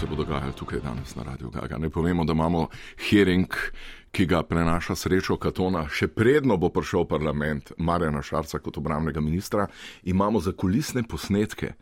[0.00, 1.78] se bo dogajalo tukaj danes na Radio Gaga.
[1.78, 2.68] Ne povemo, da imamo
[3.10, 3.48] hearing,
[4.10, 9.66] ki ga prenaša srečo Katona, še predno bo prišel parlament Marjana Šarca kot obramnega ministra.
[10.02, 11.74] Imamo za kulisne posnetke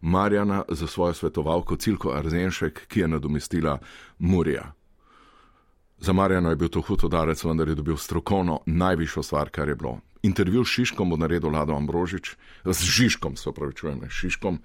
[0.00, 3.78] Marjana za svojo svetovalko Cilko Arzenšek, ki je nadomestila
[4.18, 4.72] Murija.
[5.98, 9.74] Za Marjana je bil to hud udarec, vendar je dobil strokovno najvišjo stvar, kar je
[9.76, 9.98] bilo.
[10.22, 14.58] Intervju s Šiškom bo naredil Lado Ambrožič, z Žižkom, se pravičujem, s Šiškom,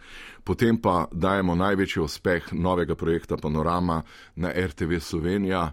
[0.44, 4.02] potem pa dajemo največji uspeh novega projekta Panorama
[4.36, 5.72] na RTV Slovenija.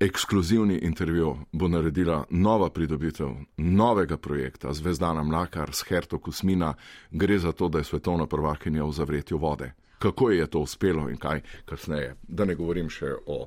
[0.00, 6.74] Ekskluzivni intervju bo naredila nova pridobitev novega projekta Zvezdana Mlakar s Herto Kusmina.
[7.10, 9.72] Gre za to, da je svetovna prvakinja v zavretju vode.
[9.98, 12.14] Kako je to uspelo in kaj kasneje.
[12.28, 13.46] Da ne govorim še o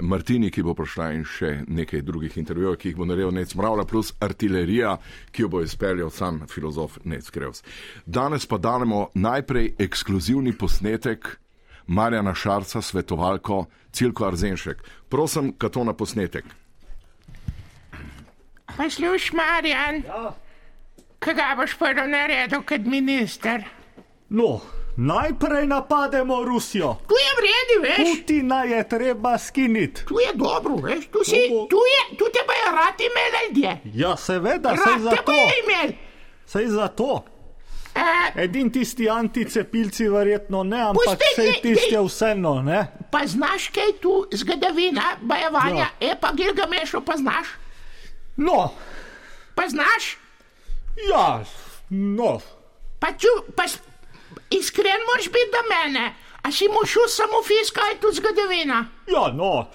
[0.00, 3.84] Martini, ki bo prišla in še nekaj drugih intervjujev, ki jih bo naredil Nec Mravla,
[3.86, 4.96] plus artilerija,
[5.30, 7.62] ki jo bo izpeljal sam filozof Nec Krevs.
[8.06, 11.38] Danes pa danemo najprej ekskluzivni posnetek
[11.86, 14.82] Marjana Šarca, svetovalko Cilko Arzenšek.
[15.08, 16.44] Prosim, kato na posnetek.
[18.76, 20.34] Poslušaj, Marjan, Ja.
[21.18, 23.64] kaj boš prvo naredil kot minister?
[24.28, 24.60] No,
[24.98, 26.96] najprej napademo Rusijo.
[27.08, 30.04] Tu je vredi, veš, Putina je treba skiniti.
[30.04, 31.38] tu je dobro, veš, tu si,
[31.70, 33.80] tu je, tu te bojo radi imeli ljudje.
[33.96, 35.54] Ja, seveda, sej Rad za te bojo to.
[35.64, 35.96] imeli.
[36.46, 37.24] Sej za to.
[37.94, 38.00] E,
[38.36, 42.86] Edin tisti anticepilci verjetno ne, ampak dej, tisti je vseeno, ne?
[43.10, 46.08] pa znaš kaj tu, zgodovina, bojevanja, Ja.
[46.08, 47.46] e pa Gilgamešo pa znaš,
[48.36, 48.70] No,
[49.54, 50.16] pa znaš,
[51.10, 51.42] ja,
[51.90, 52.40] no.
[52.98, 53.64] pa ču, pa
[54.50, 56.14] iskren moraš biti do mene.
[56.42, 58.86] A si mu šel samo fiskal tu zgodovina?
[59.06, 59.66] Ja, no,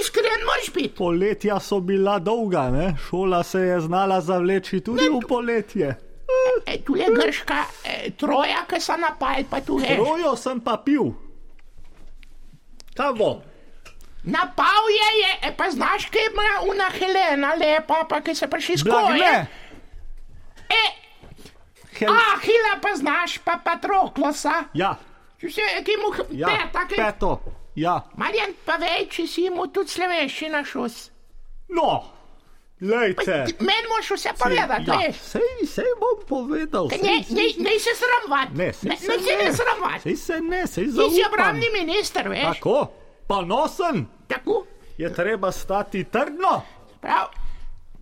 [0.00, 0.94] Iskren moraš biti.
[0.94, 2.94] poletja so bila dolga, ne?
[3.08, 5.98] Šola se je znala zavleči tudi v poletje.
[6.66, 9.98] E, tu je grška e, troja, ki so napali, pa tu veš.
[9.98, 11.10] Rojo sem pa pil.
[12.94, 13.42] Kaj bo?
[14.24, 18.78] Napal je, je, e, pa znaš, kaj ima una Helena lepa, pa ki se prišli
[18.78, 19.20] skozi.
[20.68, 20.84] E,
[22.00, 22.10] Hel...
[22.10, 24.64] Ahila pa znaš, pa Patroklosa.
[24.74, 24.96] Ja,
[25.40, 26.94] se, ki mu ja, peta, ki...
[26.96, 27.34] peto.
[27.74, 31.10] Ja, Marjan, pa vej, če si mu tudi slovenščina šus.
[31.68, 32.02] no,
[32.80, 33.44] lejte.
[33.60, 35.16] Meni moraš vse povedati, ja, veš.
[35.16, 36.88] sej, sej bom povedal.
[36.90, 38.48] Ne, Sej, ne, ne se sramovat.
[38.54, 40.02] ne, sej ne, se ne, se ne sramovat.
[40.02, 42.42] Sej se ne, sej Ti si obramni minister, veš.
[42.58, 42.76] Tako,
[43.28, 44.64] pa nosen Tako,
[44.98, 46.62] je treba stati trdno.
[47.00, 47.30] prav,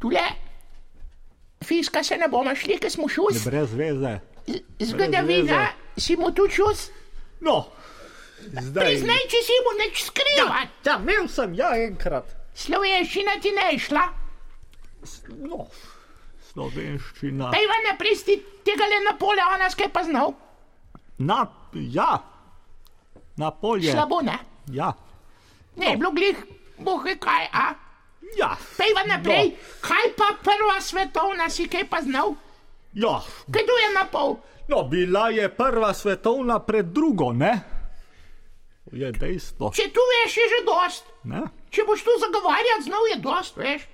[0.00, 0.47] tule.
[1.64, 3.44] Fiska se ne bomo šli, ker smo šus.
[3.44, 4.18] Brez veze.
[4.80, 6.88] Zgodovina, si mu tu šus.
[7.40, 7.66] No,
[8.40, 8.86] zdaj.
[8.86, 10.68] Priznaj, če si mu neč skrivaj.
[10.86, 12.30] Ja, imel sem, ja, enkrat.
[12.58, 14.06] Slovenščina ti ne je šla.
[15.42, 15.66] No,
[16.52, 17.50] slovenščina.
[17.54, 20.32] Pejva naprej si tega le Napoleona skaj pa znal.
[21.18, 21.44] Na,
[21.74, 22.16] ja,
[23.38, 23.92] na polje.
[23.92, 24.38] Slabo, ne?
[24.74, 24.92] Ja,
[25.78, 26.38] Ne, bilo glih,
[26.82, 27.66] boh ve kaj, a?
[28.36, 28.56] Ja.
[28.76, 32.34] Pejva naprej, kaj pa prva svetovna si kaj pa znal?
[32.92, 34.36] Ja, tu je na pol?
[34.68, 37.60] no, bila je prva svetovna pred drugo, ne?
[38.92, 39.72] Je dejstvo.
[39.76, 41.04] Če tu veš, je že dost.
[41.24, 41.42] Ne?
[41.70, 43.88] Če boš tu zagovarjati, znal je dost, veš.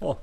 [0.00, 0.16] O,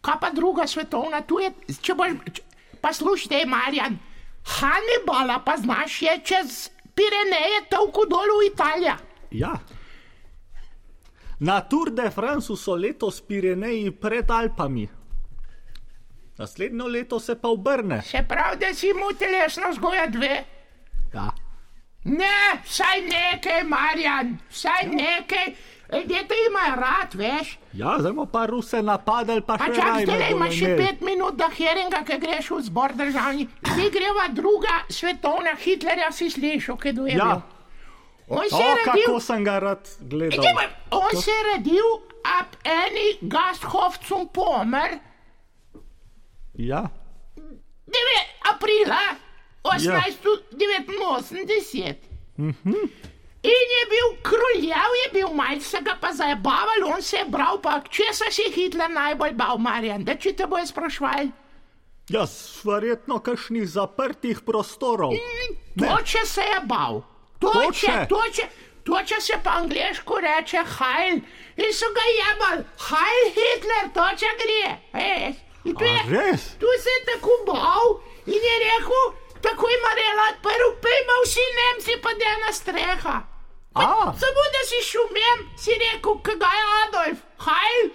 [0.00, 1.50] Kaj pa druga svetovna, tu je,
[1.82, 2.42] če boš, če,
[2.80, 3.98] pa slušaj, Marjan,
[4.46, 8.96] Hannibala pa znaš je čez Pireneje tolku dol v Italijo.
[9.30, 9.58] ja.
[11.40, 14.88] Na Tour de France so letos Pireneji pred Alpami.
[16.38, 18.02] Naslednjo leto se pa obrne.
[18.02, 20.44] Se pravi, da si mu telesno vzgoja dve.
[21.14, 21.30] Ja.
[22.04, 25.54] Ne, vsaj nekaj, Marjan, vsaj nekaj.
[25.92, 27.58] Ljudje te imajo rad, veš.
[27.72, 31.36] Ja, zdaj pa Ruse napadali, pa, Pa še zdaj me bodo imaš še pet minut
[31.36, 33.48] do heringa, ki greš v zbor državni.
[33.66, 37.42] Zdaj greva druga svetovna Hitlerja, si slišal, kaj je Ja, bil.
[38.30, 40.38] On se je rodil, kako sem ga rad gledal.
[40.38, 40.60] Idemo,
[40.90, 41.84] on se je rodil
[42.24, 44.98] ab eni Gasthofcum Pomer,
[46.54, 46.88] Ja,
[47.36, 47.44] 9
[48.54, 49.00] aprila
[49.62, 51.96] 1889.
[53.42, 57.80] In je bil kruljav, je bil malce, ga pa zabaval, on se je bral, pa
[57.88, 61.30] če se si Hitler najbolj bal, Marjan, da če te bojo sprašvali.
[62.10, 65.12] jaz verjetno kakšnih zaprtih prostorov.
[65.78, 67.02] Toče se je bal.
[67.40, 68.06] Toče?
[68.08, 68.44] Toče,
[68.84, 71.16] toče, se pa angliško reče Hajl.
[71.56, 74.64] In so ga jebali, Hajl Hitler, toče gre.
[75.04, 75.34] Ej,
[75.64, 77.86] in tu, je, tu se je tako bal
[78.26, 79.04] in je rekel,
[79.42, 83.16] tako ima relat, prvo pejma vsi Nemci pa da ena streha.
[83.74, 83.84] A,
[84.22, 87.90] Samo da si šumem, si rekel, kaj je Adolf, Hajl.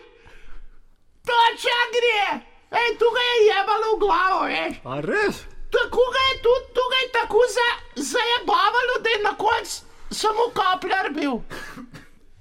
[1.28, 2.40] Toče gre.
[2.82, 4.76] Ej, tu ga je jebalo v glavo, veš.
[4.86, 5.46] a res?
[5.76, 7.68] Tako ga je tudi tukaj tako za,
[8.12, 11.40] zajebavalo, da je na koncu samo kaplar bil.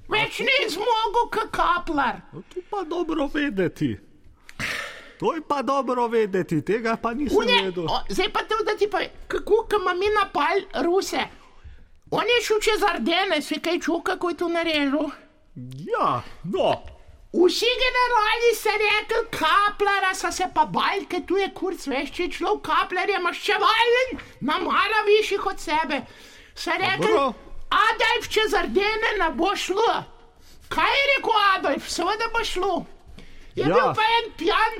[0.08, 2.20] Več ni zmogel, kot kaplar.
[2.32, 3.94] No, to pa dobro vedeti.
[5.18, 7.86] To je pa dobro vedeti, tega pa nisem Une, vedel.
[7.88, 11.22] o, zdaj pa to, da ti pa, kako ko ima mi napal Ruse.
[12.10, 15.08] On je šel čez Ardene, si kaj čutil, kako je to naredil.
[15.86, 16.74] Ja, no,
[17.34, 22.22] Vsi generali so rekli, kaplara so se pa bali, ker tu je kurc veš, če
[22.22, 25.98] je človek kaplar je maščevalen, namara višjih od sebe.
[26.54, 27.10] So rekli.
[27.74, 29.96] Adolf čez Ardene ne bo šlo.
[30.70, 31.88] Kaj je rekel Adolf?
[31.90, 32.84] Seveda bo šlo.
[33.56, 33.74] Je Ja.
[33.74, 34.78] bil pa en pijan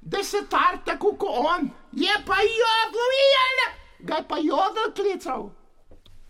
[0.00, 1.70] desetar, tako kot on.
[1.92, 3.60] Je pa jodel, videl,
[4.08, 5.50] ga je pa jodel klical.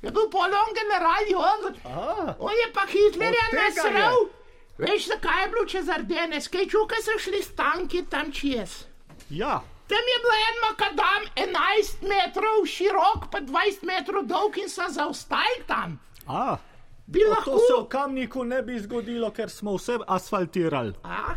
[0.03, 1.75] Je bil polon general jodel.
[1.87, 4.19] a, On je pa Hitlerja Od tega nasral.
[4.23, 4.42] je.
[4.79, 6.41] Veš, zakaj je bilo čez Ardene?
[6.41, 8.85] Skajčuke so šli s tanki tam čez.
[9.31, 14.83] ja, Tam je bil en makadam 11 metrov širok, pa 20 metrov dolg in so
[14.89, 15.99] zaostali tam.
[16.27, 16.57] a.
[17.07, 17.59] Bi To lahko.
[17.59, 20.95] se v kamniku ne bi zgodilo, ker smo vse asfaltirali.
[21.05, 21.35] A?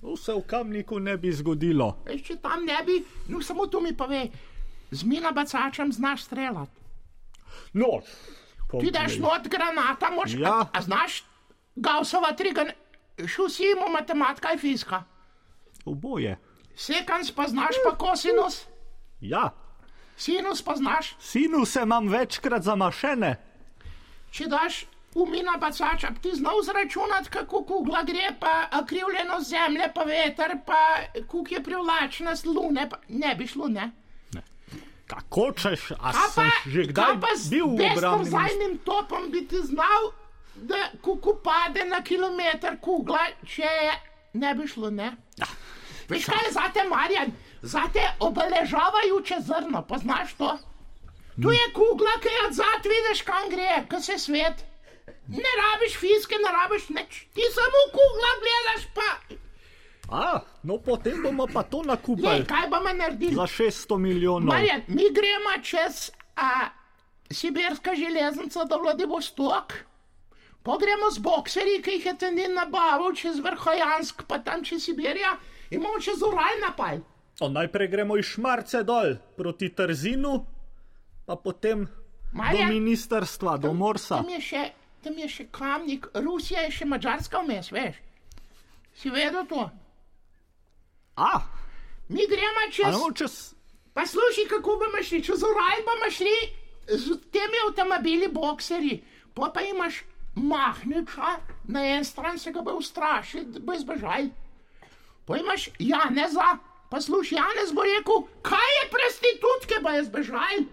[0.00, 1.96] To se v kamniku ne bi zgodilo.
[2.04, 4.28] Veš, če tam ne bi, no samo tu mi pove,
[4.90, 6.70] z mina bacačem znaš streljati.
[7.72, 8.00] No,
[8.70, 10.34] Ti daš not granata, moš.
[10.34, 10.52] Ja.
[10.52, 11.24] A, a znaš
[11.76, 12.64] Gaussova triga,
[13.18, 15.02] šel si mu matematika in fizika.
[15.84, 16.38] oboje.
[16.76, 18.66] Sekans pa znaš pa kosinus,
[19.20, 19.50] Ja,
[20.16, 21.14] sinus pa znaš.
[21.20, 23.36] sinuse imam večkrat zamašene.
[24.30, 24.84] Če daš
[25.14, 30.58] v mina bacača, bi ti znal zračunati, kako kugla gre, pa akrivljeno zemlje, pa veter,
[30.66, 30.80] pa
[31.26, 33.90] kuk je privlačna z lune, pa ne bi šlo, ne.
[35.06, 37.94] Kako češ, a Kaj pa, že kdaj kaj pa z bil v mestu?
[37.94, 40.10] bezporzajnim topom bi ti znal,
[40.56, 43.68] da kuku pade na kilometr kugla, če
[44.34, 45.12] ne bi šlo, ne.
[46.08, 47.32] Veš kaj je zate, Marjan?
[47.62, 50.52] Zate obeležavajoče zrno, poznaš to?
[51.42, 54.62] Tu je kugla, ki je odzad, vidiš, kam gre, ki se svet.
[55.28, 59.10] Ne rabiš fiske, ne rabiš nič, ti samo kugla gledaš, pa.
[60.08, 63.34] A, no potem bomo pa to nakupili kaj bomo naredili?
[63.34, 64.54] za 600 milijonov.
[64.54, 66.68] Marjan, mi gremo čez a,
[67.30, 69.72] Sibirska železnica do Vladivostok,
[70.66, 75.36] pa gremo z bokserji, ki jih je Tenin nabavil čez Vrhojansk, pa tam čez Sibirija
[75.70, 77.04] in bomo čez Ural napal.
[77.40, 80.40] O, najprej gremo iz Šmarce dol proti Trzinu,
[81.26, 81.92] pa potem do
[82.32, 84.18] Marjan, ministerstva, do Morsa.
[84.18, 84.62] tam je še,
[85.04, 88.02] tam je še kamnik, Rusija je še Mačarska vmes, veš.
[88.96, 89.68] Si vedel to?
[91.16, 91.30] A,
[92.08, 92.96] Mi gremo čez.
[93.14, 93.54] čez.
[93.94, 96.36] Pa slušaj, kako bomo šli, čez Ural bomo šli
[96.88, 99.02] z temi avtomobili, bokserji,
[99.34, 100.02] pa pa imaš
[100.36, 104.28] mahniča, na en stran se ga bo ustrašil, bo izbežal.
[105.26, 106.58] Pa imaš Janeza,
[106.90, 110.66] pa slušaj, Janez bo rekel, kaj je prostitutke, bo izbežal.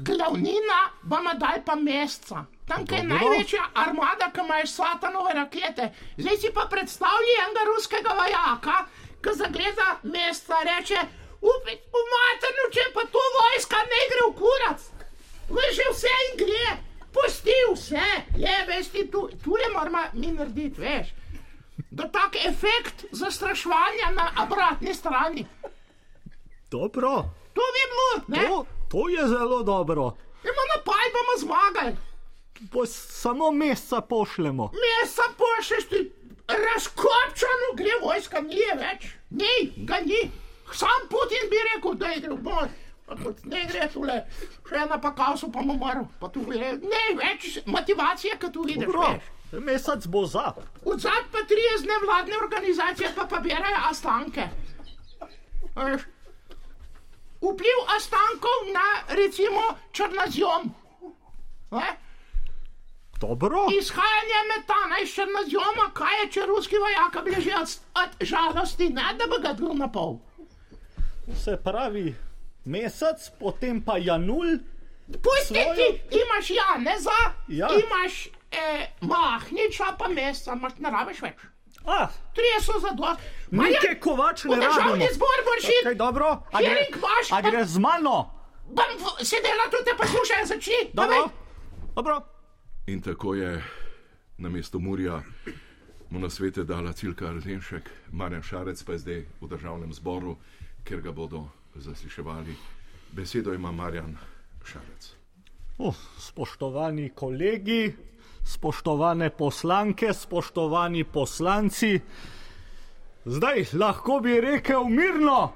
[0.00, 2.46] Glavnina bomo dal pa meseca.
[2.68, 5.90] Tam, je največja armada, ki imaš satanove rakete.
[6.16, 8.76] Zdaj si pa predstavljaj enega ruskega vojaka,
[9.22, 11.02] ki zagleda meseca, reče:
[11.42, 14.88] Upit, v maternu, če pa to vojska ne gre v kurac.
[15.50, 16.76] Veš, vse in gre,
[17.12, 21.06] pusti vse, je, veš, ti tu, tu je moramo mi narediti, veš.
[21.90, 25.46] Da tak efekt zastraševanja na obratni strani.
[26.70, 28.48] Dobro, To bi bilo, ne?
[28.48, 30.02] to, to je zelo dobro.
[30.42, 31.96] Imamo napaj, bomo zmagali.
[32.72, 34.70] Po samo meseca pošljemo.
[34.82, 36.12] Mesa pošlješ ti
[36.48, 39.06] razkopčano, gre vojska, ni je več.
[39.30, 40.30] Ni, ga ni.
[40.72, 42.68] Sam Putin bi rekel, da je gre v boj.
[43.44, 44.18] Ne gre tule,
[44.68, 46.06] še ena pa kausu pa mu umrl.
[46.20, 48.88] Pa tu gre, ne več motivacije, kot tu vidiš.
[48.88, 49.30] Veš.
[49.60, 50.52] mesec bo za.
[50.84, 54.48] Odzad pa tri nevladne organizacije pa pobirajo ostanke.
[57.42, 59.60] Vpliv ostankov na recimo
[59.92, 60.74] črnozjom.
[61.70, 61.96] Ne?
[63.20, 69.14] Dobro, Izhajanje metana iz črnozjoma, kaj je, če ruski vojaka beži od, od žalosti, ne
[69.18, 70.18] da bi ga dal na pol.
[71.44, 72.14] se pravi
[72.64, 74.58] mesec, potem pa Janul.
[75.12, 77.68] Pusti Svojo- ti, imaš Janeza, Ja.
[77.68, 81.34] imaš eh, Mahniča, pa mesta, imaš ne rabiš več.
[81.84, 83.16] A, Trije so za dva.
[83.50, 85.14] Nike Kovač ne v državni rabimo.
[85.14, 85.82] zbor boš šel.
[85.82, 88.30] Kaj dobro, a gre, vaš, a gre z mano?
[88.66, 90.80] Bom sedela tu te poslušaj, začni.
[90.94, 91.28] Dobro,
[91.94, 92.20] dobro.
[92.86, 93.62] In tako je
[94.38, 95.22] na mesto Murja
[96.10, 100.36] mu na svete dala Cilka Ardenšek, Marjan Šarec pa je zdaj v državnem zboru,
[100.84, 102.56] ker ga bodo zasliševali.
[103.12, 104.16] Besedo ima Marjan
[104.64, 105.10] Šarec.
[105.78, 107.94] Uh, spoštovani kolegi,
[108.44, 112.00] spoštovane poslanke, spoštovani poslanci,
[113.24, 115.52] zdaj lahko bi rekel mirno,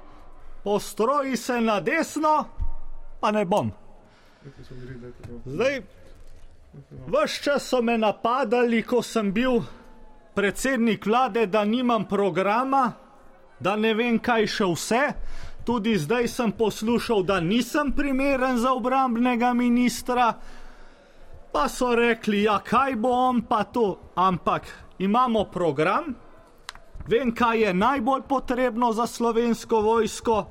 [0.63, 2.45] postroji se na desno,
[3.19, 3.71] pa ne bom.
[5.45, 5.81] Zdaj,
[7.07, 9.61] Ves čas so me napadali, ko sem bil
[10.35, 12.91] predsednik vlade, da nimam programa,
[13.59, 15.03] da ne vem, kaj še vse.
[15.67, 20.33] Tudi zdaj sem poslušal, da nisem primeren za obrambnega ministra.
[21.51, 23.99] Pa so rekli, ja, kaj bo on pa to.
[24.15, 24.63] Ampak
[24.99, 26.15] imamo program,
[27.07, 30.45] vem, kaj je najbolj potrebno za slovensko vojsko.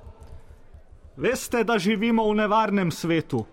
[1.17, 3.47] Veste, da živimo v nevarnem svetu.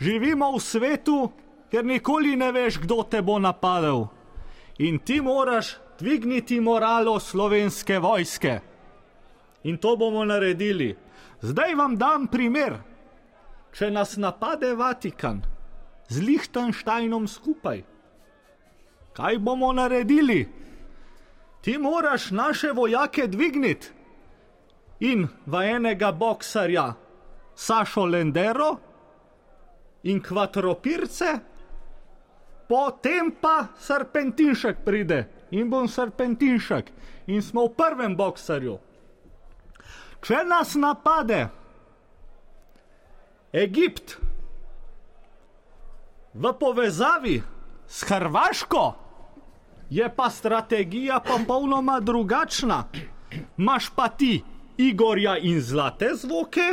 [0.00, 1.30] Živimo v svetu,
[1.72, 4.04] ker nikoli ne veš, kdo te bo napadel.
[4.78, 8.69] In ti moraš dvigniti moralo slovenske vojske.
[9.64, 10.96] In to bomo naredili.
[11.40, 12.78] Zdaj vam dam primer.
[13.72, 15.42] Če nas napade Vatikan
[16.10, 17.84] z Liechtensteinom skupaj,
[19.14, 20.42] kaj bomo naredili?
[21.62, 23.92] Ti moraš naše vojake dvigniti
[25.00, 26.94] in v enega boksarja
[27.54, 28.70] Sašo Lendero
[30.02, 31.38] in kvadropirce,
[32.68, 36.90] potem pa serpentinšek pride in bom serpentinšek
[37.28, 38.78] in smo v prvem boksarju.
[40.20, 41.46] Če nas napade
[43.56, 44.18] Egipt
[46.34, 47.38] v povezavi
[47.88, 48.82] s Hrvaško,
[49.90, 52.84] je pa strategija popolnoma drugačna.
[53.56, 54.38] Maš pa ti
[54.78, 56.68] Igorja in zlate zvoke,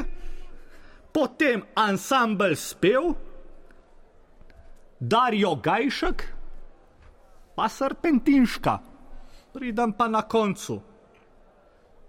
[1.12, 3.16] potem ansambl spev,
[5.00, 6.24] Darijo Gajšek,
[7.56, 8.78] pa Serpentinška,
[9.54, 10.82] pridem pa na koncu.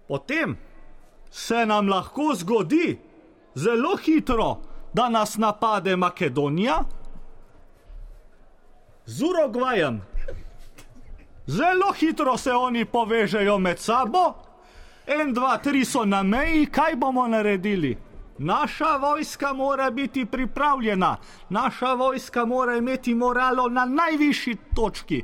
[0.07, 0.57] Potem
[1.31, 2.99] se nam lahko zgodi
[3.55, 4.57] zelo hitro,
[4.93, 6.83] da nas napade Makedonija
[9.05, 10.01] z Urugvajem.
[11.47, 14.33] Zelo hitro se oni povežejo med sabo,
[15.07, 17.97] en, dva, tri so na meji, kaj bomo naredili?
[18.37, 21.17] Naša vojska mora biti pripravljena,
[21.49, 25.23] naša vojska mora imeti moralo na najvišji točki.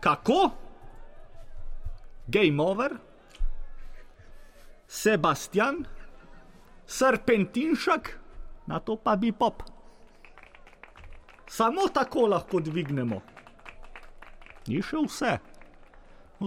[0.00, 0.50] Kako?
[2.26, 2.96] Game over,
[4.96, 5.84] Sebastian,
[6.86, 8.18] Serpentinšek,
[8.66, 9.62] na to pa bi pop.
[11.48, 13.20] Samo tako lahko dvignemo.
[14.66, 15.34] Ni še vse.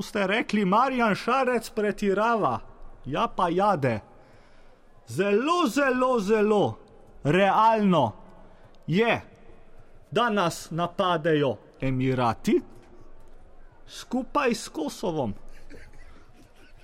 [0.01, 2.59] Ste rekli, Marjan Šarec pretirava,
[3.05, 3.99] ja pa jade.
[5.09, 6.63] Zelo, zelo, zelo
[7.23, 8.03] realno
[8.87, 9.21] je,
[10.11, 12.59] da nas napadejo Emirati
[13.87, 15.33] skupaj s Kosovom.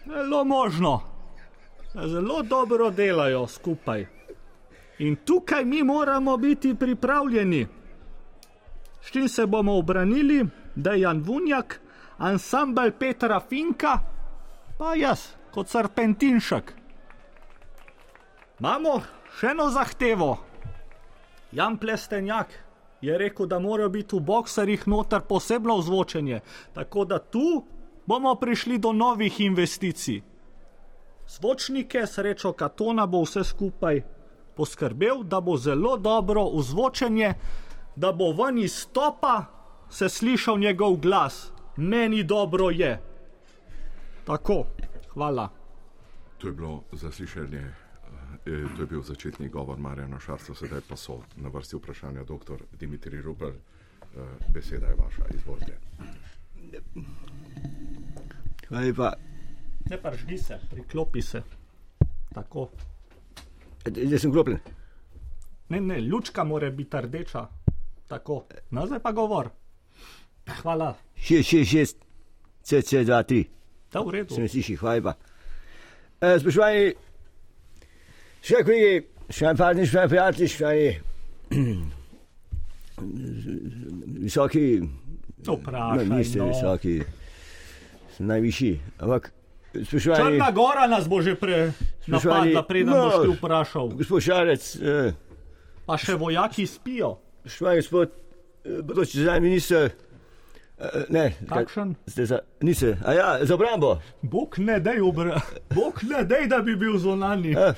[0.06, 1.02] Zelo možno,
[2.04, 4.06] zelo dobro delajo skupaj.
[5.00, 7.68] In tukaj mi moramo biti pripravljeni.
[9.02, 11.82] S čim se bomo obranili, da je Jan Vunjak,
[12.18, 14.00] ansambl Petra Finka,
[14.78, 15.20] pa jaz,
[15.52, 16.74] kot serpentinšek.
[18.60, 19.02] Imamo
[19.40, 20.38] še eno zahtevo.
[21.52, 22.52] Jan Plestenjak
[23.02, 26.40] je rekel, da mora biti v boksarjih noter posebno ozvočenje,
[26.74, 27.66] tako da tu
[28.06, 30.22] bomo prišli do novih investicij.
[31.28, 34.02] Zvočnike, srečo Katona bo vse skupaj
[34.56, 37.34] poskrbel, da bo zelo dobro vzvočenje,
[37.96, 39.46] da bo ven iz stopa
[39.90, 41.52] se slišal njegov glas.
[41.78, 43.02] Meni dobro je.
[44.26, 44.66] Tako,
[45.14, 45.50] hvala.
[46.38, 47.58] To je bilo zaslišanje,
[48.46, 52.64] eh, to je bil začetni govor Marjana Šarca, sedaj pa so na vrsti vprašanja dr.
[52.80, 53.50] Dimitri Rupel.
[53.50, 54.20] Eh,
[54.54, 55.78] Beseda je vaša, izvolite.
[58.68, 59.35] Hvala lepa.
[59.90, 61.42] Ne pržgi se, priklopi se.
[62.34, 62.70] Tako.
[63.96, 64.60] Jaz sem klopljen.
[65.70, 67.48] Ne, ne, lučka mora biti rdeča.
[68.08, 68.46] Tako.
[68.72, 69.50] Nazaj pa govor.
[70.62, 70.96] Hvala.
[71.18, 71.96] 6, 6, 6,
[72.64, 73.46] CC 2, 3.
[73.94, 74.36] Da, v redu.
[74.36, 75.14] Se mi sliši, hvala lepa.
[76.22, 76.94] E, spoštovani,
[78.46, 81.00] še kolegi, še partneri, še prijatelji, še
[84.26, 84.82] visoki,
[85.46, 86.06] To vprašaj.
[86.06, 86.48] no, niste no.
[86.50, 87.02] visoki,
[88.18, 88.80] sem najvišji.
[89.00, 89.32] Ampak,
[89.84, 93.04] spoštovani, Črna gora nas bo že pre Spoštovani, napadla, preden no.
[93.04, 93.88] boš ti vprašal.
[93.90, 95.14] gospod Šarec, eh,
[95.86, 97.18] Pa še vojaki spijo.
[97.44, 98.12] spoštovani gospod,
[98.66, 99.92] eh, bodoči zdaj minister,
[100.80, 101.96] eh, ne, Kakšen?
[102.08, 104.00] ste za, niste, a ja, za obrambo.
[104.22, 105.42] Bog ne dej, obra...
[105.78, 107.54] Bog ne dej, da bi bil zunani.
[107.58, 107.74] Eh,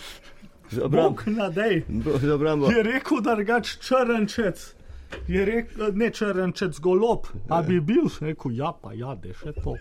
[0.71, 1.09] za obrambo.
[1.09, 1.83] Bog ne dej.
[2.21, 2.71] Za obrambo.
[2.71, 4.73] Je rekel, da drugač črnčec.
[5.27, 7.27] Je rekel, ne črnčec, golob.
[7.49, 9.77] A bi bil, sem rekel, ja, pa jade, še to.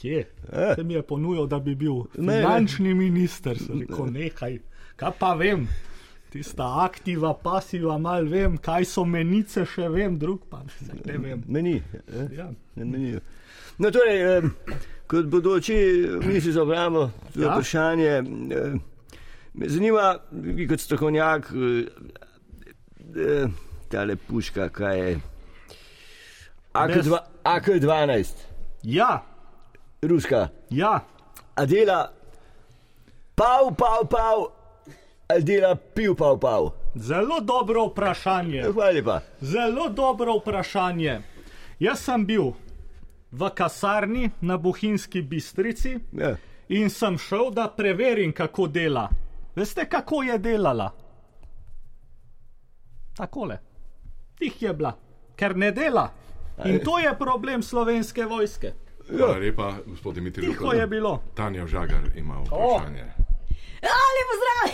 [0.00, 0.20] Kje?
[0.52, 0.74] Eh.
[0.74, 2.40] Se mi je ponujal, da bi bil Ne, ne.
[2.40, 3.58] finančni minister.
[3.58, 4.58] Sem rekel, nehaj.
[4.96, 5.66] Kaj pa vem?
[6.30, 10.62] Tista aktiva, pasiva, mal vem, kaj so menice, še vem, drug pa
[11.04, 11.42] ne vem.
[11.48, 11.74] Meni.
[12.08, 12.28] Eh?
[12.32, 12.46] Ja.
[12.76, 13.16] Ne, meni.
[13.78, 14.42] No, torej, eh,
[15.06, 15.74] kot bodoči
[16.20, 17.52] ministri za obrambo, to je Ja.
[17.52, 18.06] vprašanje.
[18.06, 18.78] Eh,
[19.54, 21.50] me zanima, vi kot strokovnjak,
[23.16, 23.48] eh,
[23.88, 25.18] tale puška, kaj je
[26.74, 28.46] AK2, AK12,
[28.82, 29.22] Ja,
[30.02, 30.48] ruska.
[30.70, 31.00] ja.
[31.54, 32.10] A dela
[33.34, 34.46] pav, pav, pav,
[35.28, 36.70] ali dela pil, pav, pav.
[36.94, 38.62] Zelo dobro vprašanje.
[38.72, 39.20] Hvala lepa.
[39.40, 41.20] Zelo dobro vprašanje.
[41.78, 42.52] Jaz sem bil
[43.30, 46.36] v kasarni na Bohinjski bistrici Ja.
[46.68, 49.08] in sem šel, da preverim, kako dela.
[49.56, 50.90] Veste, kako je delala?
[53.16, 53.58] Takole.
[54.38, 54.92] Tih je bila,
[55.36, 56.08] ker ne dela.
[56.64, 58.72] In to je problem slovenske vojske.
[59.10, 60.46] Hvala lepa, gospod Dimitrij.
[60.48, 61.22] Tiho je bilo.
[61.34, 63.06] Tanja Žagar ima vprašanje.
[63.96, 64.64] Ali pozdrav!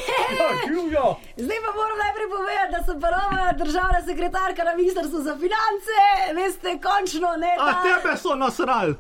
[0.69, 1.07] Živijo!
[1.37, 5.97] Zdaj pa moram najprej povedati, da sem prva državna sekretarka na ministrstvu za finance.
[6.37, 7.53] Veste, končno ne.
[7.59, 8.95] A ta- tebe so nasrali!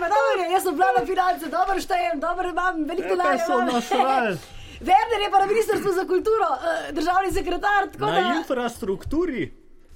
[0.00, 3.46] Pa dobro jaz sem bila na finance, dobro štejem, dobro imam, veliko Tebe denarja.
[3.46, 3.66] so imam.
[3.68, 4.32] nasrali!
[4.88, 8.20] Werner je pa na ministrstvu za kulturo, eh, državni sekretar, tako da.
[8.22, 9.42] Na infrastrukturi.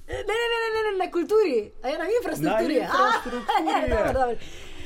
[0.08, 2.74] Ne, ne, ne, ne, ne, ne, na kulturi, a je na infrastrukturi.
[2.74, 3.88] Na infrastrukturi A, je.
[3.88, 4.36] dobro, dobro.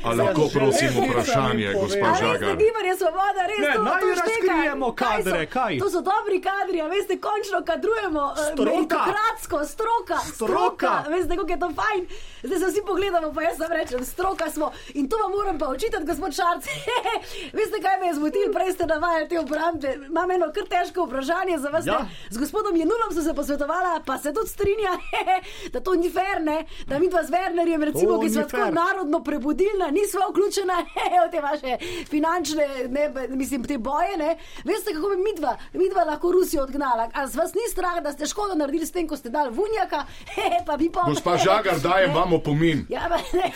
[0.05, 2.49] A lahko prosim vprašanje, gospa Žagar?
[2.51, 5.79] je gibanje svoboda, res Ne, to, naj to razkrijemo kadre, kaj?
[5.79, 8.23] To so dobri kadri, a veste, končno kadrujemo.
[8.29, 8.65] eh, Stroka.
[8.67, 10.93] meritokratsko, stroka, Stroka.
[11.09, 12.03] Veste, kako je to fajn.
[12.43, 14.67] Zdaj se vsi pogledamo, pa jaz sam rečem, stroka smo.
[14.95, 16.65] In to vam moram pa očitati, gospod Šarc.
[17.59, 19.95] veste, kaj me je zmotil, prej ste navajali te obrambe.
[20.07, 21.87] Imam eno kar težko vprašanje za vas.
[21.87, 22.01] Ja.
[22.31, 24.93] Z gospodom Jenulom sem se posvetovala, pa se tudi strinja,
[25.73, 26.59] da to ni fair, ne?
[26.87, 30.77] da mi dva z Wernerjem, recimo, To ki smo tako narodno prebudilna, nismo vključena
[31.23, 34.17] v te vaše finančne, ne, mislim, te boje.
[34.17, 34.31] Ne?
[34.65, 37.11] Veste, kako bi midva, midva lahko Rusijo odgnala?
[37.15, 40.05] A z vas ni strah, da ste škodo naredili s tem, ko ste dali vunjaka,
[40.67, 41.03] pa bi pa.
[41.03, 42.87] Gospa Žagar, dajem vam opomin.
[42.89, 43.53] Ja, pa ne,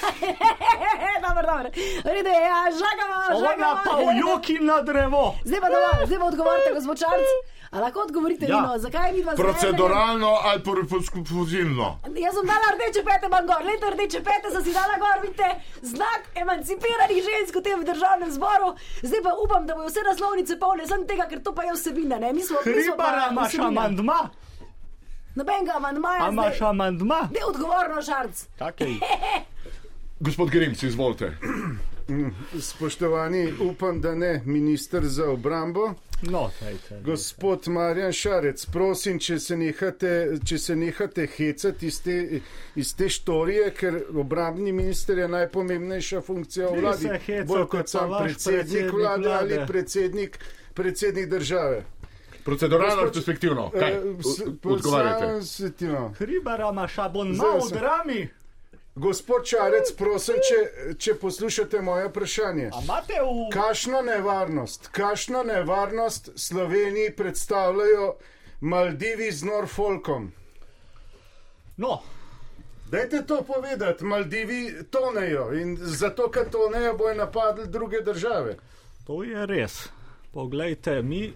[1.21, 1.69] dobro, dobro.
[2.03, 3.81] V redu je, ja, žagava, žagava.
[3.85, 5.35] pa v joki na drevo.
[5.45, 7.29] Zdaj pa dovolj, zdaj pa odgovorite, gospod Čarc.
[7.71, 8.57] A lahko odgovorite, Ja.
[8.57, 11.99] Vino, zakaj mi dva z Wernerjem- Proceduralno ali profuzilno?
[12.17, 15.49] Jaz sem dala rdeče pete, imam gor, leto rdeče pete sem si dala gor, vidite,
[15.83, 18.75] znak emancipiranih žensk v tem državnem zboru.
[19.03, 22.19] Zdaj pa upam, da bodo vse naslovnice polne, sem tega, ker to pa je vsebina,
[22.19, 24.29] ne, mi smo smo pa Hribara imaš amandma?
[25.37, 26.25] Nobenega amandmaja.
[26.25, 27.29] A imaš amandma?
[27.33, 28.01] Ne odgovorno.
[28.59, 28.95] Kakej?
[30.27, 31.37] Gospod Grimc, izvolite.
[32.61, 35.95] Spoštovani, upam, da ne, minister za obrambo.
[36.23, 37.01] No, dajte.
[37.03, 40.13] Gospod Marjan Šarec, prosim, če se nehate,
[40.45, 42.41] če se nehate hecati iz te,
[42.75, 47.09] iz te štorije, ker obrambni minister je najpomembnejša funkcija v vladi.
[47.09, 50.39] hecate, Bolj kot sam predsednik predsednik vlade ali predsednik,
[50.75, 51.85] predsednik države.
[52.45, 53.71] Proceduralno ali perspektivno?
[53.71, 53.93] Kaj?
[53.93, 55.27] Eh, s- O- Odgovarjajte.
[55.27, 56.15] sam svetino.
[56.19, 58.29] Hribara imaš abonma Zdaj v drami?
[58.97, 62.71] Gospod Čarec, prosim, če, če poslušate moje vprašanje.
[62.73, 63.49] V...
[63.53, 68.15] Kakšno nevarnost, kakšno nevarnost Sloveniji predstavljajo
[68.61, 70.31] Maldivi z Norfolkom?
[71.77, 71.99] No,
[72.91, 78.57] Dajte to povedati, Maldivi tonejo in zato, ker tonejo, bojo napadli druge države.
[79.07, 79.89] to je res.
[80.33, 81.35] Poglejte, mi,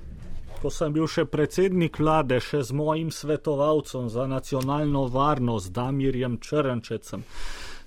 [0.62, 7.24] ko sem bil še predsednik vlade, še z mojim svetovalcem za nacionalno varnost, Damirjem Črnčecem,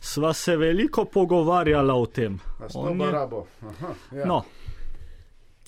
[0.02, 2.40] sva se veliko pogovarjala o tem.
[2.74, 3.14] On je-.
[3.14, 4.26] Aha, ja.
[4.26, 4.42] No,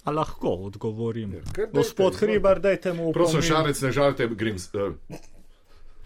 [0.06, 1.38] a lahko odgovorim.
[1.52, 2.20] kar dajte, Gospod.
[2.20, 3.50] Hribar, dajte mu Prosim, opomin.
[3.52, 4.70] Šarec, ne žalite, Grims.
[4.74, 4.94] Uh,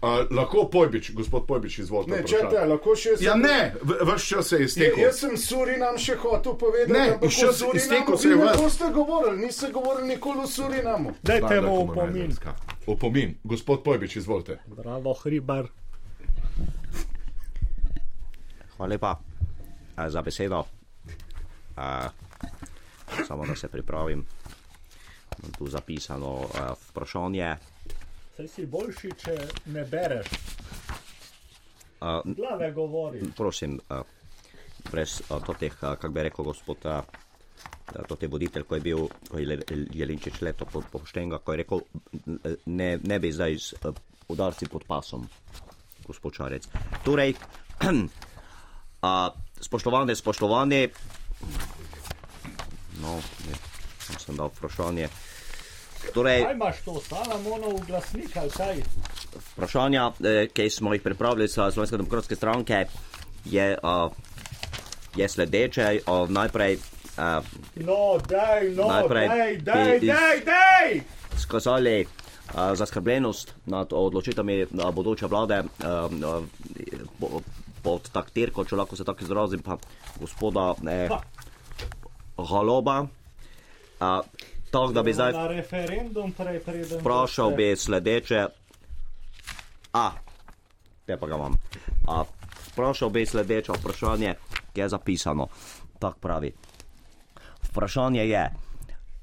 [0.02, 2.10] uh, lahko Pojbič, gospod Pojbič, izvolite.
[2.12, 3.22] Ne, čakaj, lahko še jaz.
[3.22, 4.98] Ja, ne, v- vaš čas se je iztekel.
[5.00, 8.52] jaz sem Surinam še hotel povedati, Ne, ampak o si- Surinamu iztekel se je ne
[8.56, 11.14] boste govorili, niste govorili nikoli o Surinamu.
[11.22, 12.32] Dajte mu opomin.
[12.86, 13.36] Opomin.
[13.44, 14.58] Gospod Pojbič, izvolite.
[14.66, 15.68] Bravo, Hribar.
[18.72, 19.18] Hvala lepa
[19.94, 20.64] eh, za besedo.
[21.76, 22.08] Eh,
[23.20, 24.24] Samo da se pripravim.
[25.34, 27.56] Imam tu zapisano eh, vprašanje.
[28.40, 29.32] Saj si boljši, če
[29.68, 30.28] ne bereš.
[32.00, 33.18] Eh, Glave govori.
[33.36, 33.98] Prosim, eh,
[34.86, 37.02] brez eh, totih, eh, kako bi rekel gospod, eh,
[37.92, 39.58] eh, to je voditelj, ko je bil, ko je
[39.92, 41.82] Jelinčič leto po- poštenga, ko je rekel,
[42.64, 45.28] ne, ne bi zdaj z eh, udarci pod pasom,
[46.06, 46.64] gospod Čarec.
[47.04, 47.34] Torej,
[49.02, 49.12] a,
[49.60, 50.80] spoštovane, spoštovane,
[53.02, 53.60] no, ne,
[54.16, 55.12] sem dal vprašanje.
[56.10, 58.82] Torej, Kaj imaš to, Salamonov glasnik ali kaj?
[59.52, 62.86] vprašanja, eh, ki smo jih pripravili za Slovenske demokratske stranke,
[63.44, 64.10] je, uh,
[65.14, 66.00] je sledeče.
[66.02, 66.78] Uh, najprej
[67.16, 67.44] uh,
[67.76, 71.00] No, daj, no, Najprej daj, daj, iz- daj, daj!
[71.38, 72.08] skazali uh,
[72.74, 75.66] zaskrbljenost nad odločitvami uh, bodoče vlade uh,
[76.06, 76.44] uh,
[77.20, 77.40] po-
[77.82, 79.76] pod taktirko, če lahko se tako izrazim, pa
[80.18, 81.08] gospoda eh.
[82.38, 83.06] Haloba.
[84.70, 87.00] Tako da bi zdaj referendum prej preden.
[87.00, 88.46] Vprašal bi sledeče.
[89.92, 90.10] A,
[91.06, 91.56] te pa ga imam.
[92.08, 92.22] A,
[92.72, 94.34] vprašal bi sledeče vprašanje,
[94.72, 95.46] ki je zapisano.
[95.98, 96.52] Tako pravi.
[97.70, 98.50] Vprašanje je,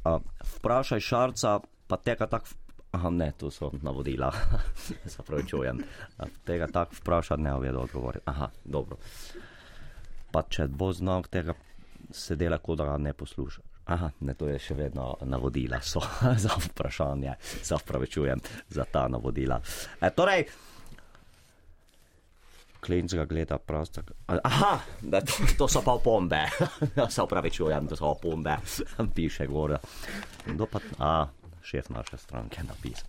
[0.06, 0.22] uh,
[0.58, 2.48] vprašaj šarca, pa tega tako.
[2.92, 4.32] Aha, ne, tu so navodila.
[5.12, 5.80] Se pravi, čujem.
[6.46, 8.24] Tega tako vprašati ne vedo odgovoriti.
[8.26, 8.98] Aha, dobro.
[10.32, 11.54] Pa če bo znak tega
[12.12, 13.77] se dela, kot da ga ne posluša.
[13.88, 16.02] Aha, ne, to je še vedno navodila, so
[16.44, 19.62] za vprašanje, se opravičujem za ta navodila.
[20.02, 20.44] E, torej,
[22.84, 24.02] klinc ga gleda prosto.
[24.28, 26.44] Aha, da, to, to so pa opombe,
[27.16, 28.58] se opravičujem, to so opombe,
[29.16, 29.78] piše gor.
[30.46, 31.28] Kdo pa, a,
[31.64, 33.08] šef naše stranke napisal.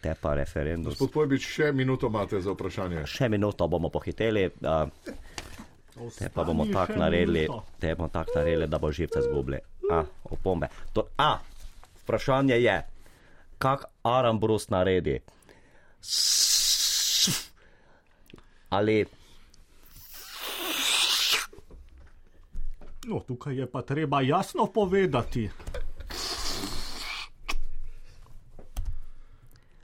[0.00, 0.92] Te pa referendum.
[0.92, 3.06] Gospod Pojbič, še minuto imate za vprašanje.
[3.08, 4.44] Še minuto bomo pohiteli.
[4.62, 4.84] A,
[6.18, 7.46] Te pa bomo tako naredili,
[7.96, 9.58] bomo tako naredili, da bo živce zgubili.
[9.90, 10.68] A, opombe.
[10.92, 11.38] To, a,
[12.02, 12.76] vprašanje je,
[13.58, 15.20] kak Arambrus naredi?
[18.70, 19.06] Ali
[23.06, 25.50] No, tukaj je pa treba jasno povedati.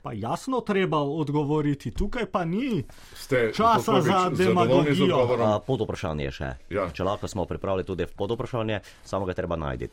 [0.03, 2.83] Pa jasno treba odgovoriti, tukaj pa ni
[3.15, 5.37] Ste, časa gospod Pojbič, za demagogijo.
[5.39, 6.49] a, pod vprašanje še?
[6.69, 6.89] Ja.
[6.91, 9.87] Če lahko smo pripravili tudi pod vprašanje, samo ga treba najti.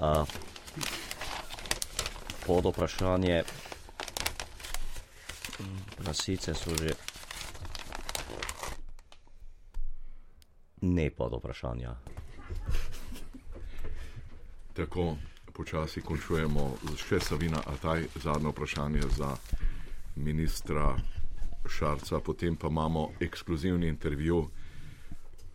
[0.00, 0.24] A,
[2.44, 3.42] pod vprašanje.
[5.96, 6.92] Prasice so že.
[10.82, 11.96] Ne pod vprašanja.
[14.74, 15.16] Tako
[15.54, 19.30] počasi končujemo še Savina Ataj, zadnje vprašanje za
[20.18, 20.96] ministra
[21.70, 24.48] Šarca, potem pa imamo ekskluzivni intervju.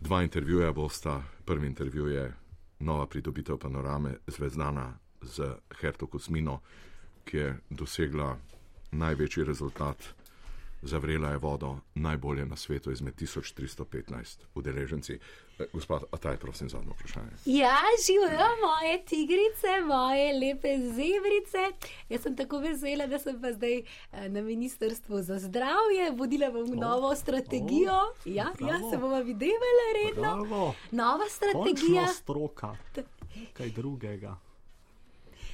[0.00, 1.20] Dva intervjuja bosta.
[1.44, 2.24] Prvi intervju je
[2.80, 6.60] nova pridobitev panorame Zvezdana z Herto Kosmino,
[7.24, 8.38] ki je dosegla
[8.92, 10.14] največji rezultat.
[10.82, 15.18] Zavrela je vodo najbolje na svetu izmed 1315 udeleženci.
[15.60, 17.30] Eh, Gospod Ataj, prosim, zadnje vprašanje.
[17.44, 18.28] Ja, živijo
[18.60, 21.62] moje tigrice, moje lepe zebrice.
[22.08, 26.66] Jaz sem tako vesela, da sem pa zdaj eh, na Ministrstvu za zdravje, vodila bom
[26.70, 27.92] novo strategijo.
[27.92, 28.90] o, Ja, ja, bravo.
[28.90, 30.22] se bomo videvali redno.
[30.22, 30.74] Bravo.
[30.92, 32.00] Nova strategija.
[32.00, 32.76] Končno stroka,
[33.52, 34.36] kaj drugega.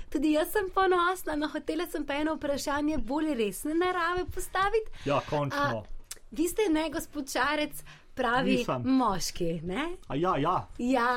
[0.08, 4.90] Tudi jaz sem ponosna, no hotela sem pa eno vprašanje bolj resne narave postaviti.
[5.04, 5.82] Ja, končno.
[6.30, 7.82] vi ste, ne, gospod Čarec,
[8.16, 8.83] pravi Nisem.
[8.85, 9.88] moški, ne?
[10.09, 10.57] A ja, ja.
[10.79, 11.09] Ja,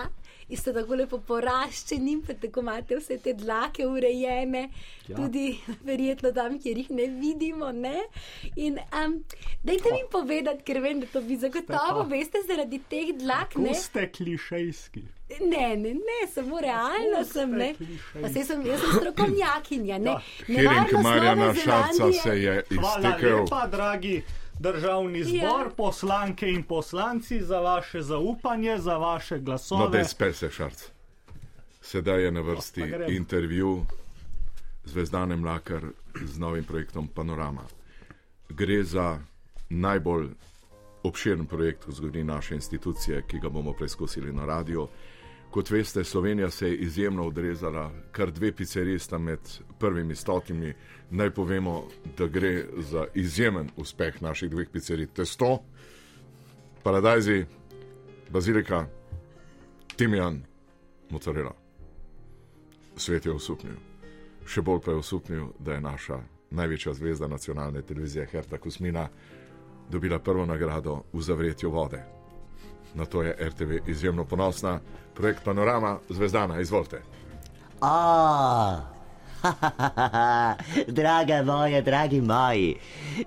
[0.49, 4.65] in ste tako lepo poraščeni, pa tako imate vse te dlake urejene,
[5.07, 5.15] ja.
[5.15, 5.45] Tudi
[5.87, 7.71] verjetno tam, kjer jih ne vidimo.
[7.71, 8.03] Ne?
[8.55, 9.15] In um,
[9.63, 13.55] dajte mi povedati, ker vem, da to vi zagotovo veste zaradi teh dlak.
[13.57, 15.05] Ne, ste klišejski.
[15.45, 17.51] ne, ne, ne samo realno sem.
[17.51, 17.71] Ne.
[18.33, 19.97] saj sem, jaz sem strokovnjakinja.
[19.97, 20.11] Ne.
[20.11, 20.21] Ja.
[20.47, 23.39] Hering Marjana Šarca se je Hvala iztekel.
[23.43, 24.21] lepa, dragi
[24.59, 25.69] državni zbor, Ja.
[25.77, 29.89] poslanke in poslanci, za vaše zaupanje, za vaše No, glasove.
[29.89, 30.89] da izpe se šarc.
[31.81, 33.11] Sedaj je na vrsti grem.
[33.11, 33.85] intervju
[34.85, 35.81] Zvezdane Mlakar
[36.15, 37.61] z novim projektom Panorama.
[38.49, 39.19] Gre za
[39.69, 40.27] najbolj
[41.03, 44.87] obširen projekt v zgodovini naše institucije, ki ga bomo preizkusili na radiju.
[45.51, 49.39] Kot veste, Slovenija se je izjemno odrezala, kar dve pizzeriji sta med
[49.79, 50.73] prvimi stotimi.
[51.09, 55.07] Naj povemo, da gre za izjemen uspeh naših dveh pizzerij.
[55.07, 55.63] Testo,
[56.83, 57.45] paradajzi,
[58.29, 58.85] bazilika,
[59.95, 60.43] timijan,
[61.09, 61.55] mozzarella.
[62.95, 63.75] Svet je osupnil.
[64.45, 69.09] Še bolj pa je osupnil, da je naša največja zvezda nacionalne televizije Herta Kusmina
[69.89, 72.18] dobila prvo nagrado v zavretju vode.
[72.93, 74.79] Na to je RTV izjemno ponosna.
[75.13, 77.01] Projekt Panorama, zvezdana, izvolite.
[77.81, 78.81] A,
[80.87, 82.75] draga moja, dragi moji,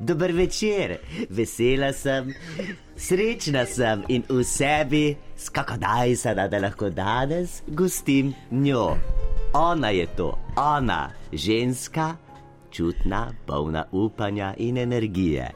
[0.00, 0.96] dober večer,
[1.30, 2.34] vesela sem,
[2.96, 8.96] srečna sem in v sebi skakodaj se da, da lahko danes gostim njo.
[9.54, 12.16] Ona je to, ona, ženska,
[12.70, 15.50] čutna, polna upanja in energije.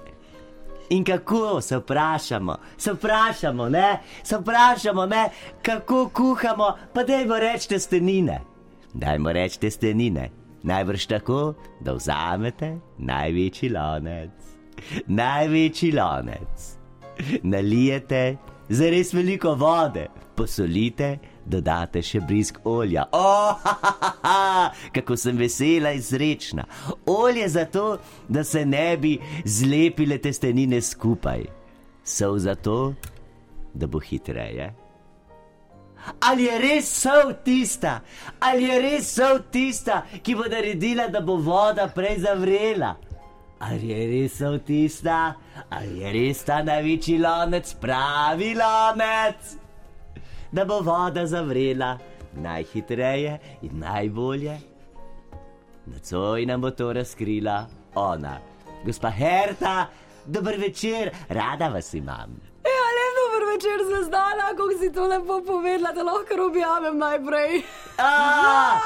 [0.91, 5.29] In kako se vprašamo, se vprašamo, ne, se vprašamo, ne,
[5.63, 8.41] kako kuhamo, pa dajmo reči testenine.
[8.95, 10.31] Dajmo reči testenine,
[10.63, 14.31] najbrž tako, da vzamete največji lonec,
[15.07, 16.69] največji lonec,
[17.43, 18.37] nalijete
[18.69, 23.07] za res veliko vode, posolite, dodate še brisk olja.
[23.13, 26.67] Oh, ha, ha, ha, kako sem vesela in srečna.
[27.07, 27.87] Olje zato,
[28.29, 31.47] da se ne bi zlepile testenine skupaj.
[32.05, 32.95] Sol zato,
[33.75, 34.73] da bo hitreje.
[36.23, 38.01] Ali je res sol tista,
[38.41, 42.95] ali je res sol tista, ki bo naredila, da bo voda prej zavrela?
[43.59, 45.35] Ali je res avtista,
[45.71, 49.55] ali je res ta največji lonec, pravi lonec,
[50.57, 51.99] da bo voda zavrela
[52.33, 54.59] najhitreje in najbolje.
[55.87, 58.39] Nocoj nam bo to razkrila ona,
[58.85, 59.87] gospa Herta.
[60.27, 62.41] Dober večer, rada vas imam.
[62.65, 67.63] Ja, lep dober večer, zvezdana, kako si to lepo povedala, da lahko objavim najprej.
[67.99, 68.79] A!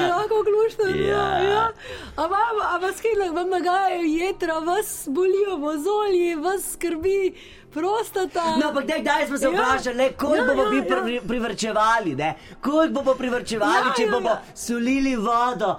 [0.00, 1.08] Ja, kako glušno je.
[1.08, 1.16] Ja.
[1.16, 1.42] Ja.
[1.42, 1.72] Ja.
[2.16, 7.34] Ampak, ampak skila, vam nagajajo jedra, vas bolijo mozolji, vas skrbi
[7.72, 8.44] prostata.
[8.56, 9.50] No, ampak kdaj, kdaj smo se Ja.
[9.52, 10.84] vprašali, le, koliko Ja, bomo ja, mi ja.
[10.94, 12.34] pri, privrčevali, ne?
[12.60, 14.42] koliko bomo privrčevali, Ja, če ja, bomo ja.
[14.54, 15.76] solili vodo.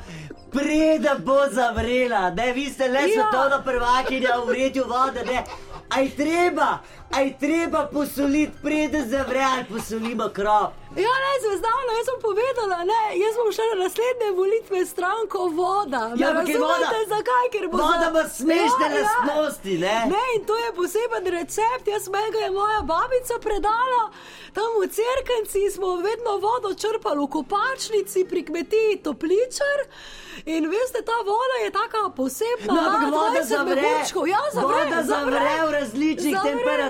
[0.51, 3.07] Preden bo zavrela, ne, vi ste le Ja.
[3.09, 5.43] svetovna prvakinja v vretju vode, ne.
[5.89, 6.77] Aj treba,
[7.11, 10.73] aj treba posoliti, preden zavre, ali posolimo krop.
[10.97, 16.11] Ja, ne, zvezdana, jaz sem povedala, ne, jaz bom šla na naslednje volitve stranko voda.
[16.15, 17.45] Ja, ampak je voda- zakaj?
[17.51, 19.01] Ker bo voda ima smešne Ja, ja.
[19.01, 19.95] lastnosti, ne?
[20.07, 24.03] Ne, in to je poseben recept, jaz mega je moja babica predala.
[24.53, 29.79] Tam v cerkvenci smo vedno vodo črpali v kopačnici pri kmetiji Topličar.
[30.45, 32.73] In veste, ta voda je taka posebna.
[32.73, 33.81] No, ampak voda 20 zavre.
[34.27, 36.35] Ja, zavre, Voda zavre v različnih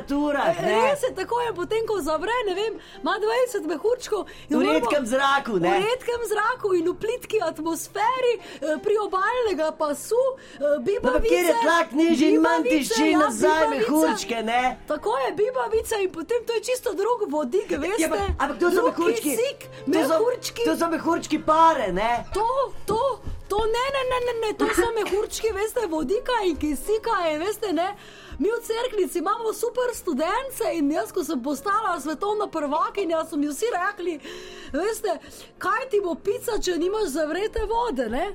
[0.08, 0.82] temperaturah, ne.
[0.82, 4.26] Res je, tako je, potem ko zavre, ne vem, ima 20 mehurčkov.
[4.50, 5.70] V redkem zraku, ne.
[5.70, 10.24] V redkem zraku in v plitki atmosferi, eh, pri obaljnega pasu,
[10.56, 11.14] eh, bibavice.
[11.14, 14.78] No, kjer je tlak nižji in manj tišči ja, nazaj mehurčke, ne?
[14.88, 18.02] Tako je, bibavica in potem to je čisto drug vodik, veste.
[18.02, 19.22] Ja, ampak, to so mehurčki.
[19.30, 20.62] kisik, To so- mehurčki.
[20.66, 22.26] To so mehurčki pare, ne?
[22.34, 22.48] To,
[22.86, 27.40] to, to, ne, ne, ne, ne, ne, to so mehurčki, veste, vodika in kisika in
[27.40, 27.96] veste, ne.
[28.40, 33.50] Mi v cerknici imamo super študence in jaz, ko sem postala svetovna prvakinja, so mi
[33.50, 34.20] vsi rekli,
[34.74, 35.18] veste,
[35.58, 38.28] kaj ti bo pica, če nimaš zavrete vode, ne?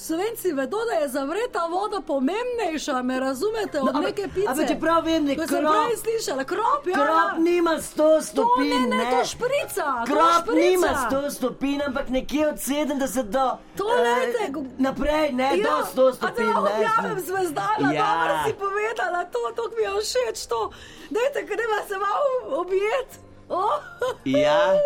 [0.00, 4.48] Slovenci vedo, da je zavreta voda pomembnejša, me razumete, od No, neke pice.
[4.48, 6.94] ampak čeprav vem, ne, Ko sem krop- prej slišala, krop, ja.
[6.94, 7.38] Krop ja.
[7.40, 9.84] nima 100 To stopinj, ne, ne, to šprica.
[9.98, 10.60] to Krop šprica.
[10.60, 15.74] nima 100 stopinj, ampak nekje od 70 do To eh, lejte, go- naprej, ne, do
[15.84, 16.46] 100 a da stopinj.
[16.46, 16.54] ne.
[16.56, 18.04] objavim zvezdana, Ja.
[18.06, 20.70] dobro si povedala, to, to mi je všeč, to.
[21.10, 23.10] Dajte, ker nema se malo objet.
[23.50, 23.80] Oh.
[24.24, 24.60] Ja.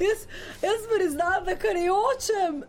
[0.00, 0.20] Jaz,
[0.62, 2.62] jaz priznam, da kar jočem.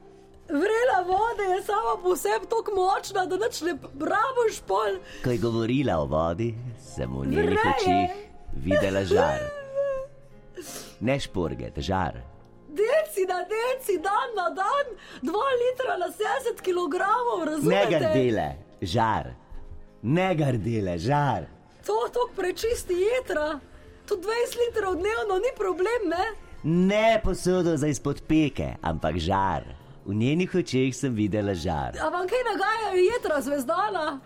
[0.50, 4.98] Vrela voda je sama po sebi tako močna, da nič ne rabiš pol.
[5.24, 8.10] Ko je govorila o vodi, sem v njenih očeh
[8.56, 9.40] videla žar.
[11.00, 12.18] Ne šporget, žar.
[12.70, 14.86] Deci na deci, dan na dan,
[15.22, 16.94] dva litra na 70 kg,
[17.40, 17.90] Ne razumete?
[17.90, 18.48] gardele,
[18.82, 19.26] žar.
[20.02, 21.46] Ne gardele, žar.
[21.86, 23.60] To tako prečisti jedra.
[24.06, 26.26] Tudi 20 litrov dnevno ni problem, ne?
[26.64, 29.64] Ne posodo za izpod peke, ampak žar.
[30.10, 31.94] V njenih očeh sem videla žar.
[32.02, 34.20] A vam kaj nagajajo jedra, zvezdana?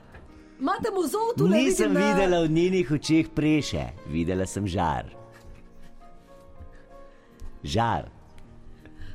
[0.59, 5.09] Imate mozol tu ne Nisem vidim, videla v njenih očeh preše, videla sem žar.
[7.63, 8.07] Žar.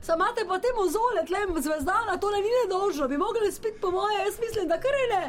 [0.03, 3.91] Samo imate pa te mozole, tle zvezdana, to ne ni nedolžno, bi mogli spiti po
[3.91, 5.23] moje, jaz mislim, da kar ne.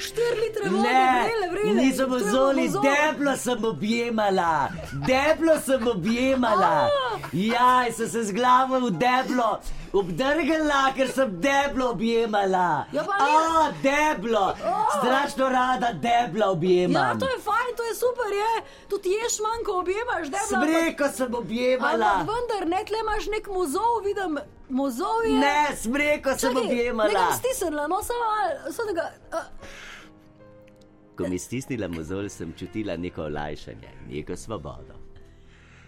[0.00, 1.74] 4 litre vode, vrele, vrele.
[1.74, 2.82] nisem ozoli, mozol.
[2.82, 4.68] deblo sem objemala,
[5.06, 6.88] deblo sem objemala.
[7.32, 9.60] Ja, in sem se z glavo v deblo
[9.92, 12.86] obdrgala, ker sem deblo objemala.
[12.92, 14.54] Ja, pa A, deblo,
[14.98, 16.92] strašno rada deblo objemam.
[17.02, 18.52] Ja, to je fajn, to je super, je.
[18.88, 22.12] Tudi ješ manj, ko objemaš, je Smreko sem objemala.
[22.20, 25.38] Ampak vendar, ne, tle imaš nek mozol, vidim, mozol je.
[25.40, 27.08] Ne, smreko sem objemala.
[27.08, 28.24] Nekam stisnila, no samo,
[28.70, 29.10] samo da ga.
[29.32, 29.44] a,
[31.16, 34.94] Ko mi stisnila mozolj, sem čutila neko olajšanje, neko svobodo.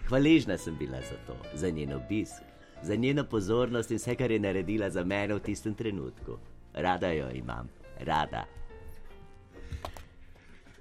[0.09, 2.43] Hvaležna sem bila za to, za njen obisk,
[2.83, 6.39] za njeno pozornost in vse, kar je naredila za mene v tistem trenutku.
[6.75, 7.69] Rada jo imam,
[8.01, 8.45] rada.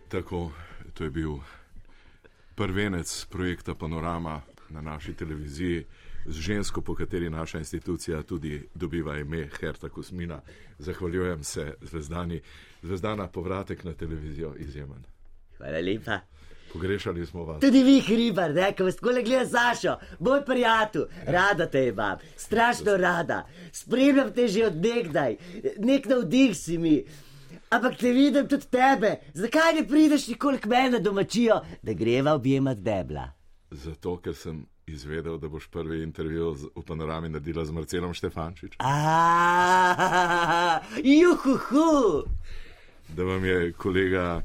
[0.07, 0.51] Tako,
[0.93, 1.33] to je bil
[2.55, 5.85] prvenec projekta Panorama na naši televiziji
[6.25, 10.41] z žensko, po kateri naša institucija tudi dobiva ime Herta Kusmina.
[10.79, 12.41] Zahvaljujem se zvezdani.
[12.81, 15.03] Zvezdana povratek na televizijo izjemen.
[15.57, 16.19] Hvala lepa.
[16.73, 17.61] Pogrešali smo vas.
[17.61, 22.97] Tudi vi, hribar, ne, ko vas tako gleda Sašo, moj prijatelj, rada te imam, strašno
[22.97, 25.37] rada, spremljam te že od nekdaj,
[25.79, 27.05] nek navdih si mi.
[27.69, 32.33] Ampak te vidim tudi tebe, zakaj ne prideš nikoli k meni na domačijo, da greva
[32.33, 33.31] objemat debla?
[33.71, 38.79] Zato, ker sem izvedel, da boš prvi intervju z- v panorami naredila z Marcelom Štefančičem.
[38.79, 42.23] Ah, juhu,
[43.07, 44.41] Da vam je kolega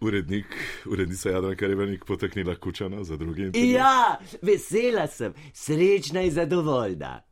[0.00, 0.46] urednik,
[0.86, 3.70] urednica Jadranka Revenik potaknila kučana za drugi intervju.
[3.70, 7.22] ja, vesela sem, srečna in zadovoljna.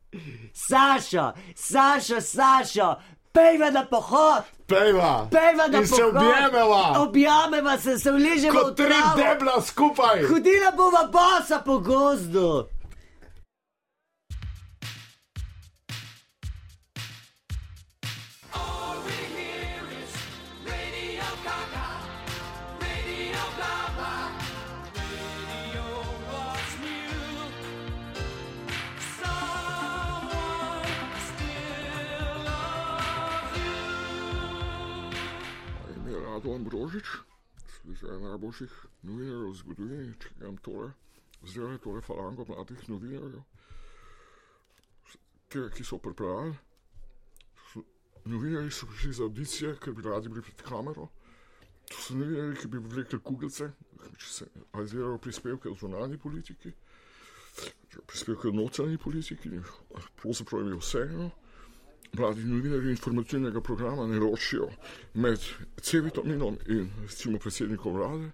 [0.53, 2.95] Sašo, Sašo, Sašo,
[3.31, 5.27] Pejva na pohod, Pejva!
[5.31, 6.15] pejva na In se pohod.
[6.15, 6.95] objemeva!
[6.99, 9.15] Objameva se, se uležemo Kot v tri travo.
[9.17, 10.23] debla skupaj!
[10.23, 12.65] Hodila bova bosa po gozdu.
[36.89, 37.21] Rado Ambrožič,
[38.01, 38.71] zdaj najboljših
[39.05, 40.87] novinarjev v zgodovini, če imam tole,
[41.45, 43.43] je tole falango mladih novinarjev,
[45.53, 46.55] te, ki so pripravljali.
[48.25, 51.05] Novinarji so prišli za audicije, ker bi radi bili pred kamero.
[51.91, 53.69] To so novinarji, ki bi vlekli kugelce,
[54.17, 56.73] če se analizirajo prispevke o zunanji politiki,
[58.09, 59.61] prispevke o notranji politiki,
[60.23, 61.29] pravzaprav je vseeno.
[62.13, 64.69] Mladi novinarji informativnega programa ne ročijo
[65.13, 65.39] med
[65.81, 68.31] C-vitaminom in recimo predsednikom vlade,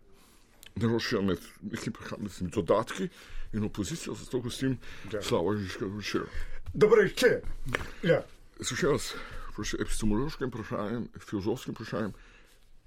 [0.75, 3.09] ne ročijo med nekimi prehrambnimi dodatki
[3.53, 4.77] in opozicijo, zato gostim
[5.21, 6.21] Slavo Žižka večer.
[6.73, 7.41] Dobro večer.
[8.03, 8.23] Ja.
[8.59, 9.15] Začel s
[9.51, 12.13] vpraš- epistemološkim vprašanjem, filozofskim vprašanjem.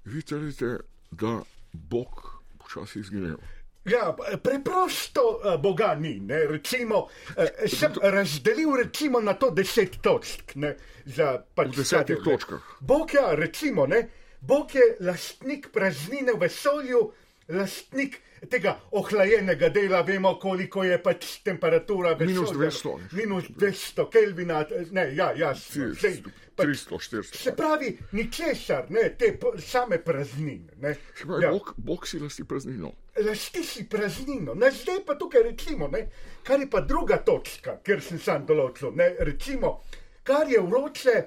[0.05, 0.79] Vi trdite,
[1.11, 1.41] da
[1.73, 3.37] Bog počasi izgineva.
[3.85, 6.19] Ja, preprosto uh, Boga ni.
[6.19, 6.45] Ne?
[6.47, 10.55] Recimo, uh, sem razdelil recimo na to deset točk.
[10.55, 10.75] Ne?
[11.05, 12.23] Za, pač V desetih ne.
[12.23, 12.75] točkah.
[12.79, 14.03] Bog, ja, recimo, ne?
[14.41, 17.11] Bog je lastnik praznine v vesolju,
[17.49, 23.05] lastnik tega ohlajenega dela, vemo, koliko je pač temperatura Minus vesolja.
[23.11, 23.17] 200.
[23.17, 25.89] Minus 200 Kelvina, ne, ja, jasno.
[25.95, 26.21] Sej,
[26.55, 27.37] pač 300, 400.
[27.37, 30.73] Se pravi, ničesar, ne, te same praznine.
[30.79, 30.95] Ne.
[31.23, 31.51] Pravi, Ja.
[31.51, 32.93] Bog, Bog si lasti praznino.
[33.25, 34.53] Lasti si praznino.
[34.53, 36.05] Ne, zdaj pa tukaj recimo, ne,
[36.43, 38.95] kar je pa druga točka, ker sem sam določil.
[38.95, 39.81] Ne, recimo,
[40.23, 41.17] kar je vroče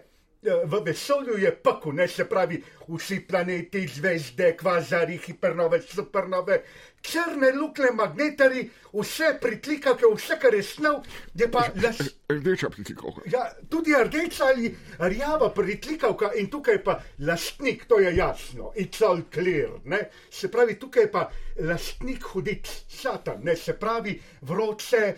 [0.43, 6.63] v vesolju, je paku, ne se pravi, vsi planeti, zvezde, kvazari, hipernove, supernove,
[7.03, 12.03] črne luknje, magnetari, vse pritlikavke, vse, kar je snov, je pa las,
[12.33, 13.23] Rdeča pritikavka.
[13.31, 19.23] Ja, tudi rdeča ali rjava pritlikavka in tukaj pa lastnik, to je jasno, it's all
[19.35, 19.79] clear.
[19.85, 20.09] Ne?
[20.31, 21.29] Se pravi, tukaj pa
[21.61, 23.57] lastnik hudič, satan, ne?
[23.57, 25.15] se pravi, vroče,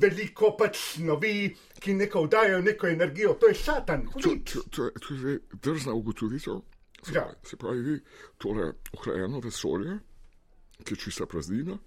[0.00, 4.92] veliko pač snovi, ki neko dajo neko energijo, to je satan, To, to, to, je,
[5.00, 6.60] to je zdaj drzna ugotovitev.
[7.02, 7.30] Se Ja.
[7.44, 8.00] se pravi, vi
[8.38, 9.98] tole ohlajeno vesolje,
[10.84, 11.78] ki je čista praznina,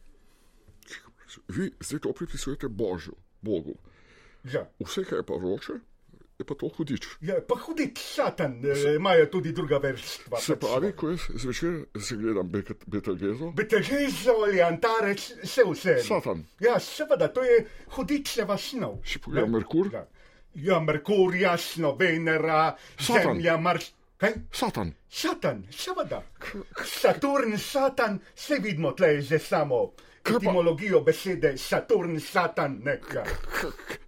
[1.47, 3.75] vi zdaj to pripisujete Božju, Bogu.
[4.43, 4.69] Ja.
[4.79, 5.73] Vse, kar je pa vroče,
[6.41, 7.05] je pa to hudič.
[7.21, 10.41] Ja, pa hudič, satan, eh, imajo tudi druga vrsta.
[10.41, 15.95] Se pravi, ko jaz zvečer se gledam Bet- Betelgezo, Betežezo ali antarec, vse vse.
[16.03, 16.43] Satan.
[16.59, 18.99] Ja, seveda, to je hudičeva snov.
[19.05, 19.57] Še pogledam Ne?
[19.59, 19.89] Merkur?
[19.93, 20.05] Ja,
[20.55, 23.35] ja Merkur, jasno, Venera, Satan.
[23.35, 23.91] Zemlja, Mars.
[24.17, 24.33] Kaj?
[24.53, 24.93] Satan.
[25.09, 26.21] Satan, seveda.
[26.85, 29.93] Saturn, Satan, vse vidimo tle že samo
[30.29, 33.23] etimologijo besede Saturn, Satan, neka.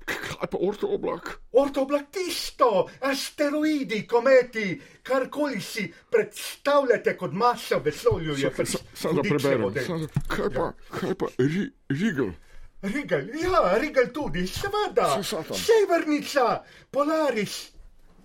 [0.05, 1.39] Kaj pa orto oblak?
[1.51, 8.51] Ortoblak tisto, asteroidi, kometi, karkoli si predstavljate kot masa v vesolju, je
[8.93, 9.73] Sam da hudičevo preberem.
[9.73, 9.85] delo.
[9.85, 12.31] Sam da, kaj pa, kaj pa ri, Rigel?
[12.81, 15.23] Rigal, ja, Rigal tudi, seveda.
[15.55, 17.71] Severnica, Polaris,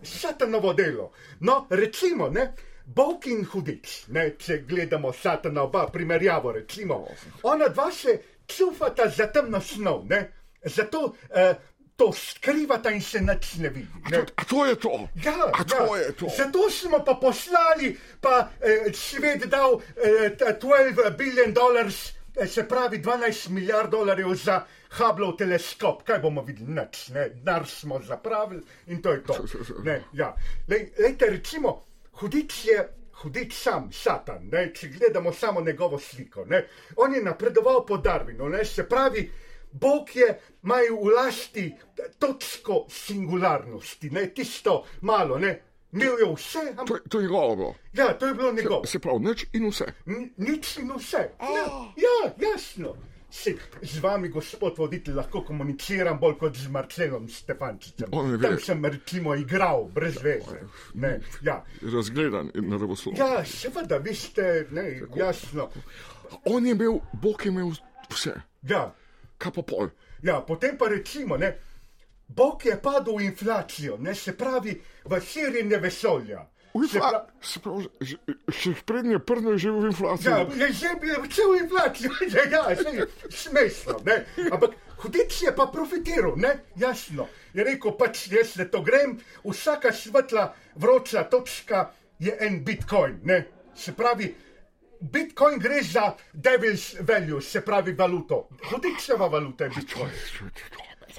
[0.03, 1.13] satanovo delo.
[1.41, 2.55] No, recimo, ne,
[2.95, 7.03] Bog in hudič, ne, če gledamo satana oba primerjavo, recimo.
[7.43, 10.23] Ona dva se čufata za temno snov, ne,
[10.65, 11.55] zato eh,
[11.99, 13.89] to skrivata in se nič ne vidi.
[14.05, 14.25] A Ne.
[14.25, 15.09] to, a to je to?
[15.25, 16.03] Ja, a to ja.
[16.03, 16.27] je to?
[16.37, 22.69] Zato smo pa poslali, pa eh, svet dal eh, ta 12 billion dollars, eh, se
[22.69, 24.65] pravi 12 milijard dolarjev za
[24.97, 26.03] Hubbleov teleskop.
[26.03, 26.71] Kaj bomo videli?
[26.73, 29.35] Nič, ne, denar smo zapravili in to je to.
[29.85, 30.37] Ne, ja.
[30.69, 31.88] Lej, lejte, recimo,
[32.21, 32.89] hudič je.
[33.15, 36.45] Hudič sam, Satan, ne, če gledamo samo njegovo sliko.
[36.45, 36.61] Ne,
[36.97, 39.25] on je napredoval po Darwinu, ne, se pravi,
[39.73, 40.29] Bog je
[40.63, 41.65] imel v lasti
[42.19, 45.51] točko singularnosti, ne, tisto malo, ne,
[45.93, 47.75] imel je vse, To, ampak je- to je njegovo bilo.
[47.95, 48.87] ja, to je bilo njegovo.
[48.87, 49.85] Se pravi, nič in vse.
[50.07, 51.31] N- Nič in vse.
[51.41, 51.67] Ja,
[51.97, 52.95] ja jasno.
[53.31, 53.53] Se,
[53.83, 58.09] z vami, gospod voditelj, lahko komuniciram bolj kot z Marcelom Stefančičem.
[58.13, 58.39] On ve.
[58.41, 60.63] Tam sem recimo igral, brez veze.
[60.95, 61.59] Ne, ja.
[61.83, 63.19] Razgledan in naravoslovno.
[63.21, 65.69] ja, seveda, vi ste, ne, jasno.
[66.45, 67.73] On je imel, Bog je imel
[68.11, 68.35] vse.
[68.63, 68.95] Ja,
[69.39, 69.89] Kaj pa pol?
[70.23, 71.53] ja, potem pa recimo, ne,
[72.29, 76.47] Bog je padel v inflacijo, ne, se pravi v širjenje vesolja.
[76.75, 78.17] Infla, pra- se pravi, že,
[78.49, 80.29] še prednje prno je že v inflaciji.
[80.31, 80.89] Ja, je že
[81.49, 84.17] v inflaciji, že ja, sej, smešno, ne.
[84.53, 86.59] Ampak Hudič je pa profitiral, ne?
[86.77, 87.29] Jasno.
[87.55, 93.47] Je rekel, pač jaz le to grem, vsaka svetla, vroča točka je en bitcoin, ne?
[93.75, 94.35] Se pravi,
[95.01, 98.49] bitcoin gre za devil's value, se pravi valuto.
[98.71, 100.11] Hudičeva valuta je bitcoin.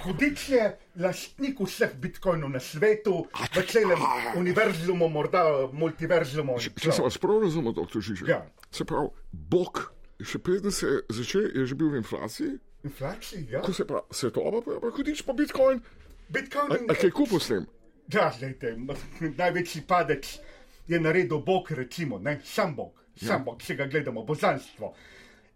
[0.03, 0.63] Hudič je
[0.99, 3.99] lastnik vseh bitcoinov na svetu, v celem
[4.39, 5.43] univerzumu, morda
[5.73, 6.55] multiverzumu.
[6.59, 8.27] Če sem vas prav razumel, doktor Žižek.
[8.31, 8.41] Ja.
[8.71, 9.89] Se pravi, Bog,
[10.23, 13.61] še preden se je začel, je že bil v inflaciji, Inflacija, ja.
[13.61, 15.81] ko se pravi svetova, pa, pa hudič pa Bitcoin.
[16.29, 17.65] Bitcoin A, a kaj kupil s tem?
[18.07, 18.71] Ja, gledajte,
[19.35, 20.29] največji padec
[20.87, 24.93] je naredil Bog, recimo, ne, sam Bog, sam Bog, če ga gledamo, božanstvo.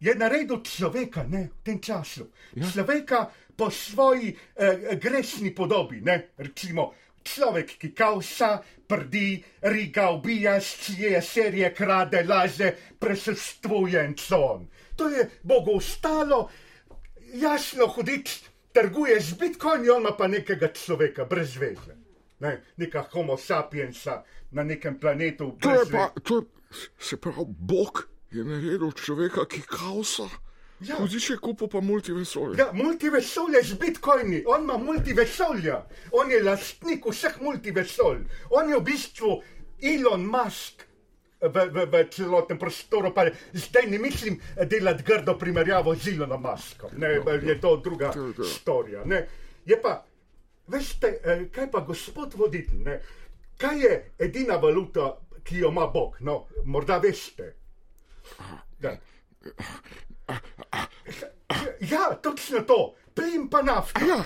[0.04, 2.28] Je naredil človeka, ne, v tem času.
[2.60, 2.68] Ja.
[2.68, 6.92] Človeka po svoji eh, grešni podobi, ne, recimo.
[7.24, 9.40] Človek, ki kausa, prdi,
[9.72, 14.68] riga, ubija, ščije, serije, krade, laže, presustvuje in con.
[15.00, 16.50] To je Bogu ostalo,
[17.40, 18.44] jasno hudič,
[18.76, 21.96] trguje z bitcoini, on pa nekega človeka, brez veze.
[22.44, 24.20] Ne, neka homo sapiensa
[24.52, 25.56] na nekem planetu.
[25.64, 26.44] To je pa, to je,
[27.00, 30.30] se pravi, Bog je naredil človeka, ki kausa.
[30.84, 30.98] Ja.
[31.00, 32.58] Hudič je kupil pa multivesolje.
[32.60, 38.84] Ja, multivesolje z bitcoini, on ima multivesolja, on je lastnik vseh multivesol, on je v
[38.84, 39.38] bistvu
[39.82, 40.84] Elon Musk.
[41.44, 46.94] V, v, v celotnem prostoru, pa zdaj ne mislim delati grdo primerjavo z Elonom Muskom,
[46.96, 48.44] ne, je to druga To je to.
[48.44, 49.02] storija.
[49.06, 49.28] Ne.
[49.66, 50.06] Je pa,
[50.68, 53.02] veste, eh, kaj pa gospod voditelj, ne?
[53.60, 56.16] kaj je edina valuta, ki jo ima Bog?
[56.20, 57.56] No, morda veste.
[58.82, 58.98] Ja.
[61.80, 64.06] Ja, točno to, plin pa nafta.
[64.06, 64.24] Ja.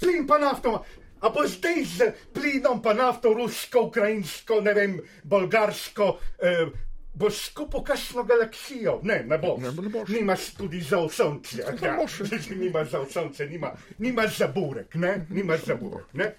[0.00, 0.82] Plin pa nafta.
[1.20, 4.94] A bo zdaj z plinom pa nafto, rusko, ukrajinsko, ne vem,
[5.24, 6.06] bolgarsko,
[6.40, 6.70] eh,
[7.12, 9.00] bo skupaj kakšno galaksijo?
[9.02, 9.60] Ne, ne boš.
[9.60, 10.08] Ne, ne boš.
[10.08, 11.60] Nimaš tudi za sonce.
[11.82, 12.20] Ne boš.
[12.56, 16.08] Nimaš za sonce, nima, nimaš za burek, ne, nimaš za burek.
[16.12, 16.34] Ne.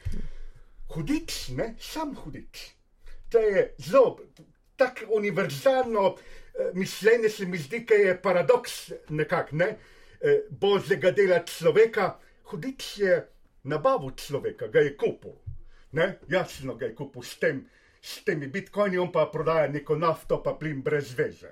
[0.95, 2.71] Hudič, ne, sam hudič.
[3.29, 4.17] To je zelo
[4.75, 6.15] tako univerzalno
[6.73, 9.75] mišljenje, se mi zdi, da je paradoks nekako, ne,
[10.21, 12.17] eh, božjega dela človeka.
[12.43, 13.27] Hudič je
[13.63, 15.35] nabavil človeka, ga je kupil.
[15.91, 16.19] Ne?
[16.27, 17.65] Jasno ga je kupil s, tem,
[18.01, 21.51] s temi bitcoini, on pa prodaja neko nafto, pa plin brez veze.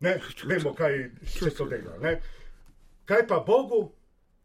[0.00, 0.18] Ne?
[0.44, 1.98] Vemo, kaj se to dela.
[1.98, 2.20] Ne?
[3.04, 3.92] Kaj pa Bogu?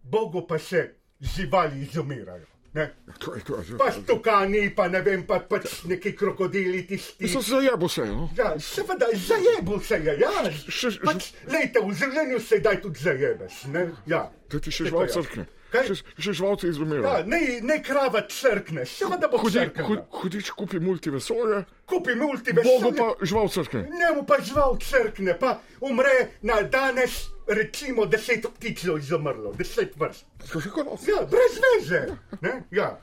[0.03, 2.56] Bogu pa se živali izumirajo.
[2.77, 2.85] Ne?
[3.19, 3.57] To je to.
[3.57, 7.25] je- Pa stukani, pa ne vem, pa pač neki krokodili, tisti.
[7.27, 8.29] So se zajebo se, no?
[8.37, 10.29] Ja, seveda, zajebo se je, ja.
[10.45, 13.87] Še- še- Pač, lejte, v življenju se daj tudi zajebeš, ne?
[14.05, 14.27] Ja.
[14.47, 15.13] Da ti še žval je.
[15.15, 15.47] crkne.
[15.67, 15.83] Kaj?
[15.85, 17.25] Še, še žvalce Ja, izumirajo.
[17.25, 19.87] ne, ne krava crkne, seveda bo Hudič, crknila.
[19.87, 23.81] hud, hudič kupi multivesolje, Kupi Bogu multivesolje, pa žval crkne.
[23.91, 25.51] njemu pa žval crkne, pa
[25.81, 30.25] umre na danes, recimo, deset ptičev izumrlo, deset vrst.
[30.51, 32.01] To je kot Ja, brez veze,
[32.41, 32.63] ne?
[32.71, 32.95] Ja,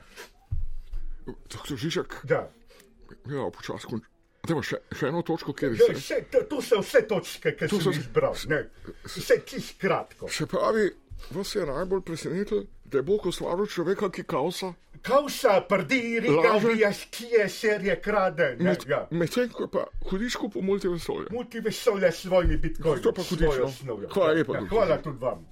[1.49, 2.49] Doktor Žižek, ja.
[3.27, 4.05] ja, počasi konč.
[4.45, 5.95] Dajmo še, še eno točko, kjer Ja, se.
[5.95, 8.59] vse, to, to so vse točke, ki To sem so- jih izbral, ne?
[9.07, 10.29] Vse čist kratko.
[10.29, 10.91] Se pravi,
[11.31, 14.73] vas je najbolj presenetilo, da je Bog ustvaril človeka, ki kausa.
[15.03, 16.67] Kausa, prdi, riga, Laže.
[16.67, 18.65] ubijaš, kije, serije, krade, ne?
[18.65, 19.09] Med, Ja.
[19.11, 21.27] Medtem ko je pa hudič kupil multivesolje.
[21.31, 23.03] Multivesolje s svojimi bitcoini.
[23.03, 23.71] To pa hudič, svojo no.
[23.73, 24.09] snovjo.
[24.09, 25.47] Hvala lepa, Ja, hvala tudi vam.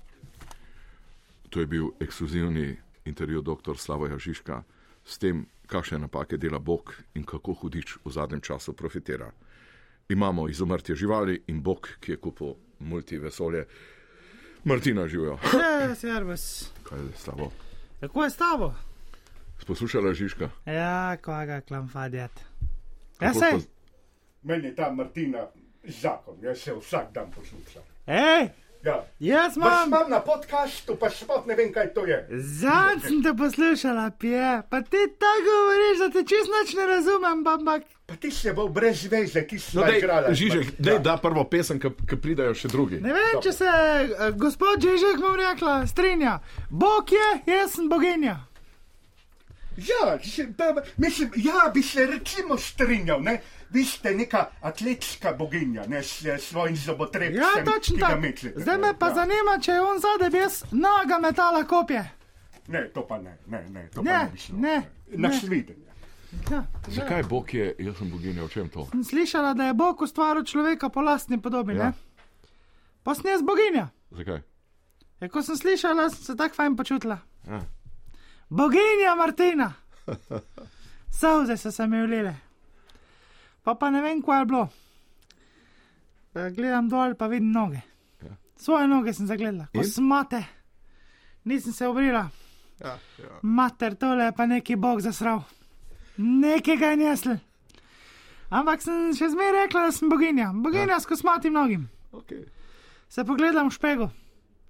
[1.50, 3.76] To je bil ekskluzivni intervju dr.
[3.76, 4.62] Slavoja Žižka
[5.04, 9.32] s tem, kakšne napake dela Bog in kako hudič v zadnjem času profitira.
[10.08, 13.66] Imamo izumrtje živali in Bog, ki je kupil multivesolje.
[14.64, 15.38] Martina živijo.
[15.82, 16.70] Ja, servus.
[16.82, 17.50] Kaj je s tabo?
[18.00, 18.74] Kako je s tabo?
[19.66, 20.48] Poslušala Žižka?
[20.66, 22.30] Ja, koga klamfadjat.
[23.20, 23.50] Ja, Kako sej.
[23.52, 23.66] spos-
[24.42, 25.46] Meni je ta Martina
[25.84, 27.82] zakon, jaz se vsak dan poslušam.
[28.06, 28.48] Ej,
[28.84, 29.04] Ja.
[29.20, 29.88] jaz Vas imam.
[29.88, 32.26] imam na podkastu, pa sploh ne vem, kaj to je.
[32.30, 34.62] Zanj sem te poslušala, pije.
[34.70, 37.82] Pa ti tako govoriš, da te čist nič ne razumem, ampak.
[38.06, 40.34] Pa ti si bolj brez veze, ti si No, dej, igrala.
[40.34, 42.98] Žižek, dej da prvo pesem, ki pridajo še drugi.
[43.00, 46.40] Ne vem, če se eh, gospod Ježek bom rekla, strinja.
[46.70, 48.40] Bog je, jaz sem boginja.
[49.76, 53.40] Ja, se, pa, mislim, ja, bi se recimo strinjal, ne?
[53.72, 58.20] Vi ste neka atletska boginja, ne, s s svojim zobotrebcem, Ja, točno tako.
[58.20, 58.60] mečete.
[58.60, 59.14] Zdaj me pa ja.
[59.14, 62.02] zanima, če je on zadaj, jaz noga metala kopje.
[62.68, 64.56] Ne, to pa ne, ne, ne, to Ne, pa ne šlo.
[64.58, 65.34] ne, Na ne.
[65.34, 65.88] svidenje.
[66.50, 66.64] Ja.
[66.88, 68.86] Zakaj Bog je, jaz sem boginja, o čem to?
[68.86, 71.72] Sem slišala, da je Bog ustvaril človeka po lastni podobi.
[71.72, 71.82] Ja.
[71.82, 71.92] Ja.
[73.02, 73.88] Pa sem jaz boginja.
[74.10, 74.40] Zakaj?
[75.20, 77.18] Ja, ko sem slišala, sem se tako fajn počutila.
[77.46, 77.60] Ja.
[78.48, 79.72] Boginja Martina.
[81.12, 82.34] Solze so se mi ulile.
[83.62, 84.68] Pa pa ne vem, kaj je bilo.
[86.32, 87.82] Gledam dol, pa vidim noge.
[88.20, 88.34] Ja.
[88.56, 89.80] Svoje noge sem zagledala, In?
[89.80, 90.42] kosmate,
[91.44, 92.28] nisem se obrila.
[92.80, 93.38] Ja, ja.
[93.42, 95.42] Mater, tole je pa neki bog zasral.
[96.16, 97.36] Nekega je nesl.
[98.50, 100.50] Ampak sem še zmeraj rekla, da sem boginja.
[100.54, 101.86] Boginja s kosmatim nogim.
[102.12, 102.42] Okay.
[103.08, 104.08] Se pogledam v špego,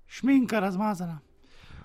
[0.08, 1.18] šminka razmazana.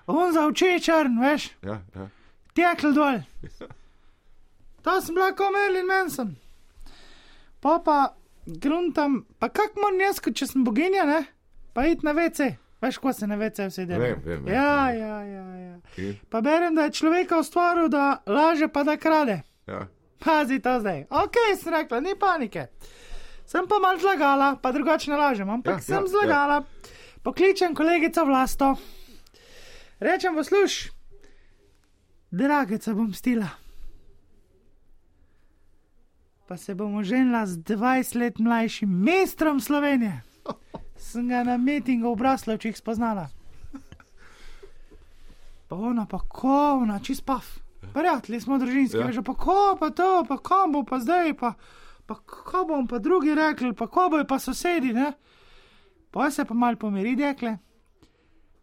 [0.06, 2.06] On za oči je črn, veš, Ja, ja.
[2.54, 3.22] tekl dol.
[4.82, 6.36] To sem bila kot Merlin Manson.
[7.60, 7.98] Pa pa
[8.46, 11.20] gruntam, pa kak moram jaz, če sem boginja, ne?
[11.74, 12.54] Pa id na WC.
[12.78, 14.04] Veš, ko se na WC vse dela.
[14.04, 15.76] Vem, vem, vem, Ja, ja, ja, ja.
[15.98, 16.14] In?
[16.30, 19.42] Pa berem, da je človeka ustvaril, da laže pa da krade.
[19.66, 19.88] Ja.
[20.22, 21.04] Pazi to zdaj.
[21.10, 22.68] Ok, sem rekla, ni panike.
[23.46, 26.60] Sem pa mal zlagala, pa drugače ne lažem, ampak Ja, sem ja, ja, zlagala.
[26.62, 26.94] Ja.
[27.22, 28.76] Pokličem kolegico vlasto.
[30.00, 30.92] Rečem, posluš,
[32.30, 33.50] drageca bom stila.
[36.48, 40.22] Pa se bomo ženila z 20 let mlajšim mestrom Slovenije.
[40.96, 43.28] Sem ga na mitingu v Braslovčih spoznala.
[45.68, 47.44] Pa ona pa kovna, čist pav.
[47.92, 49.12] Prijatelji smo družinski, Ja.
[49.12, 51.52] že pa ko pa to, pa kam bo pa zdaj, pa,
[52.06, 55.12] pa ko bom pa drugi rekli, pa ko bojo pa sosedi, ne?
[56.10, 57.58] Pa se pa mal pomiri, dekle.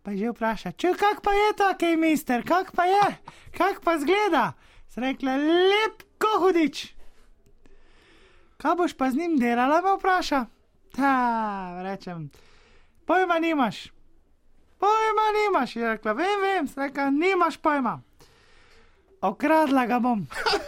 [0.04, 3.06] Pa že vpraša, če kak pa je ta kaj mister, kak pa je,
[3.54, 4.54] kak pa zgleda.
[4.90, 6.95] S rekla, lep kohudič.
[8.66, 10.46] Kaj boš pa z njim delala, me vpraša.
[10.96, 12.30] Ta, rečem,
[13.06, 13.84] pojma nimaš.
[14.80, 18.02] Pojma nimaš, je rekla, vem, vem, sem rekla, nimaš pojma.
[19.22, 20.26] Okradla ga bom.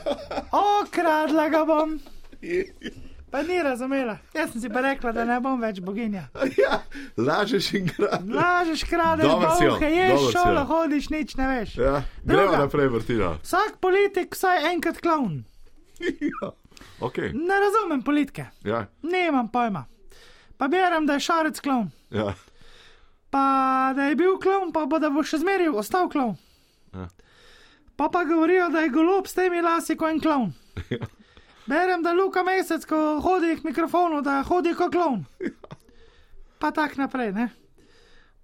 [0.82, 2.00] Okradla ga bom.
[3.32, 4.18] Pa ni razumela.
[4.34, 6.28] Jaz sem si pa rekla, da ne bom več boginja.
[6.64, 6.80] ja,
[7.18, 8.30] lažeš in grad.
[8.30, 11.76] Lažeš, kradeš, bohe, ješ šolo, hodiš, nič ne veš.
[11.82, 13.34] Ja, gremo naprej, vrtina.
[13.42, 15.44] Vsak politik vsaj enkrat klovn.
[16.30, 16.54] ja.
[17.00, 17.32] Okay.
[17.34, 19.86] Ne razumem politike, ja, nimam pojma.
[20.58, 21.92] Pa berem, da je šarec klovn.
[22.10, 22.34] ja.
[23.30, 26.38] Pa da je bil klovn, pa bo da bo še zmeraj ostal klovn.
[26.96, 27.08] Ja.
[27.98, 30.54] Pa pa govorijo, da je golob s temi lasi kot en klovn.
[31.68, 35.26] Berem, da Luka Mesec, ko hodi k mikrofonu, da hodi kot klovn.
[36.60, 37.50] Pa tak naprej, ne.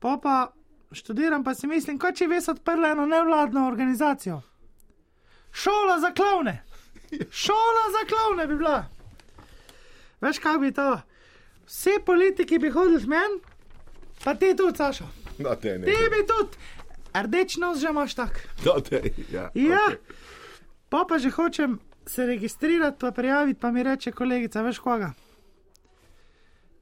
[0.04, 0.51] Pa pa
[0.91, 4.41] študiram, pa si mislim, kot če bi se odprla eno nevladno organizacijo.
[5.54, 6.60] Šola za klovne.
[7.32, 8.86] Šola za klovne bi bila.
[10.22, 11.01] Veš, kaj bi to?
[11.66, 13.39] Vsi politiki bi hodili z men,
[14.24, 15.05] pa ti tudi, Saša.
[15.39, 15.86] Da te ne.
[15.86, 16.57] Ti bi tudi,
[17.14, 18.47] rdeč nos že imaš tak.
[18.64, 19.01] Da te,
[19.32, 19.49] ja.
[19.53, 19.97] Ja, okej.
[20.89, 25.14] pa pa že hočem se registrirati, pa prijaviti, pa mi reče kolegica, veš koga.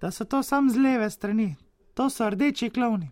[0.01, 1.55] Da so to sam z leve strani,
[1.93, 3.11] to so rdeči klovni,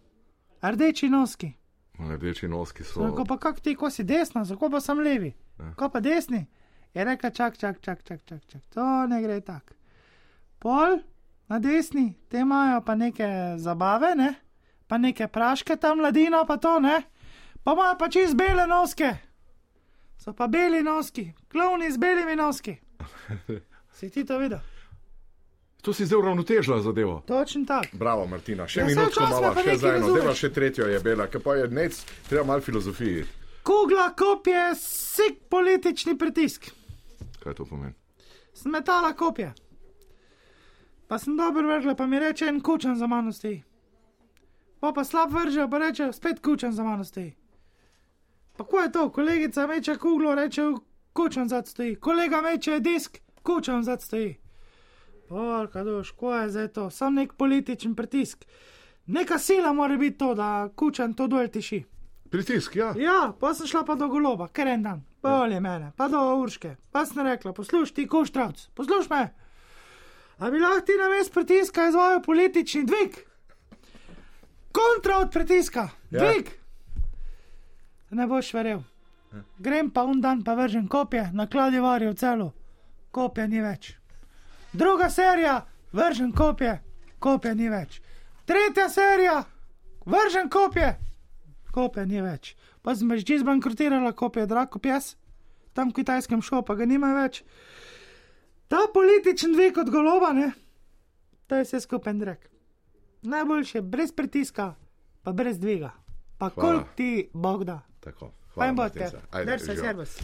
[0.61, 1.53] rdeči noski.
[1.99, 3.01] Rdeči noski so.
[3.01, 5.33] Tako pa kak ti, ko si desna, zato pa sem levi.
[5.59, 5.73] Ja.
[5.75, 6.45] Ko pa desni,
[6.93, 8.61] je rekla, čak, čak, čak, čak, čak, čak.
[8.73, 9.73] to ne gre tako.
[10.59, 10.99] Pol
[11.47, 13.27] na desni, te imajo pa neke
[13.57, 14.33] zabave, ne?
[14.87, 17.01] pa neke praške tam mladina, pa to ne,
[17.63, 19.13] pa imajo pa čist bele noske.
[20.17, 22.75] So pa beli noski, klovni z belimi noski.
[23.99, 24.59] Si ti to videl?
[25.81, 27.23] To si zdaj uravnotežila zadevo.
[27.27, 27.97] Točno tako.
[27.99, 31.43] Bravo, Martina, še Ja, minutko malo, še za eno, deva še tretjo je bela, ker
[31.43, 33.25] pa je nec, treba malo filozofiji.
[33.67, 36.71] Kugla kopje, sik politični pritisk.
[37.43, 37.95] Kaj to pomeni?
[38.53, 39.53] sem metala kopje.
[41.07, 43.63] Pa sem dobro vrgla, pa mi reče en kučan za mano stoji.
[44.79, 47.33] Pa pa slab vrže, pa reče spet kučan za mano stoji.
[48.57, 50.61] Pa ko je to, kolegica meče kuglo, reče
[51.13, 54.37] kučan zad stoji, kolega meče disk, kučan zad stoji.
[55.29, 58.45] Porka duš, ko je zdaj to, sam nek političen pritisk.
[59.05, 61.83] Neka sila mora biti to, da kučan to dol tiši.
[62.29, 62.93] Pritisk, ja.
[62.97, 66.75] Ja, pa sem šla pa do goloba, ker en dan, bolje mene, pa do urške.
[66.91, 69.33] Pa sem rekla, poslušaj ti, koštravc, poslušaj me.
[70.39, 73.17] A bi lahko ti na mest pritiska izvajal politični dvig?
[74.71, 76.19] Kontra od pritiska, Ja.
[76.19, 76.49] dvig.
[78.09, 78.79] Ne boš verjel.
[79.57, 82.51] Grem pa un dan pa vržem kopje na kladivarju v celu,
[83.11, 83.93] kopje ni več.
[84.73, 86.79] Druga serija, vržem kopje,
[87.19, 88.01] kopje ni več.
[88.45, 89.43] Tretja serija,
[90.05, 90.95] vržem kopje,
[91.71, 92.55] kopje ni več.
[92.81, 95.17] Pa sem že zbankrotirala, kopje drag kopjes,
[95.73, 97.43] tam v kitajskem šopu pa ga nima več.
[98.67, 100.51] Ta političen dvig od goloba, ne,
[101.47, 102.49] to je vse skupen drek.
[103.21, 104.75] Najboljše brez pritiska,
[105.23, 105.91] pa brez dviga.
[106.37, 106.69] Pa Hvala.
[106.69, 107.81] koliko ti Bog da.
[107.99, 108.31] Tako.
[108.55, 109.09] Fajn bo Martinca.
[109.09, 109.37] te.
[109.37, 110.17] Ajde, Drž se, servus.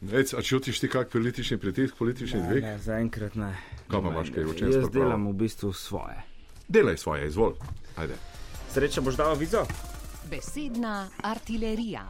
[0.00, 2.62] Nec, a čutiš ti kak politični pritisk, politični dvig?
[2.64, 3.52] Ne, zaenkrat ne.
[3.88, 6.16] Kaj pa imaš kaj, o čem Jaz delam v bistvu svoje.
[6.68, 7.54] Delaj svoje, izvol.
[7.96, 8.16] Ajde.
[8.72, 9.64] Sreča boš dal vizo?
[10.30, 12.00] Besedna artilerija.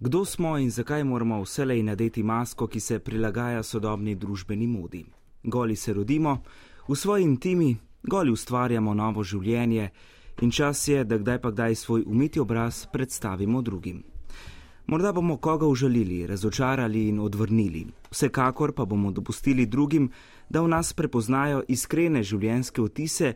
[0.00, 5.04] Kdo smo in zakaj moramo vselej nadeti masko, ki se prilagaja sodobni družbeni modi?
[5.42, 6.42] Goli se rodimo,
[6.88, 9.90] v svoji intimi Goli ustvarjamo novo življenje
[10.42, 14.02] in čas je, da kdaj pa kdaj svoj umiti obraz predstavimo drugim.
[14.86, 20.10] Morda bomo koga užalili, razočarali in odvrnili, vsekakor pa bomo dopustili drugim,
[20.52, 23.32] da v nas prepoznajo iskrene življenjske otise,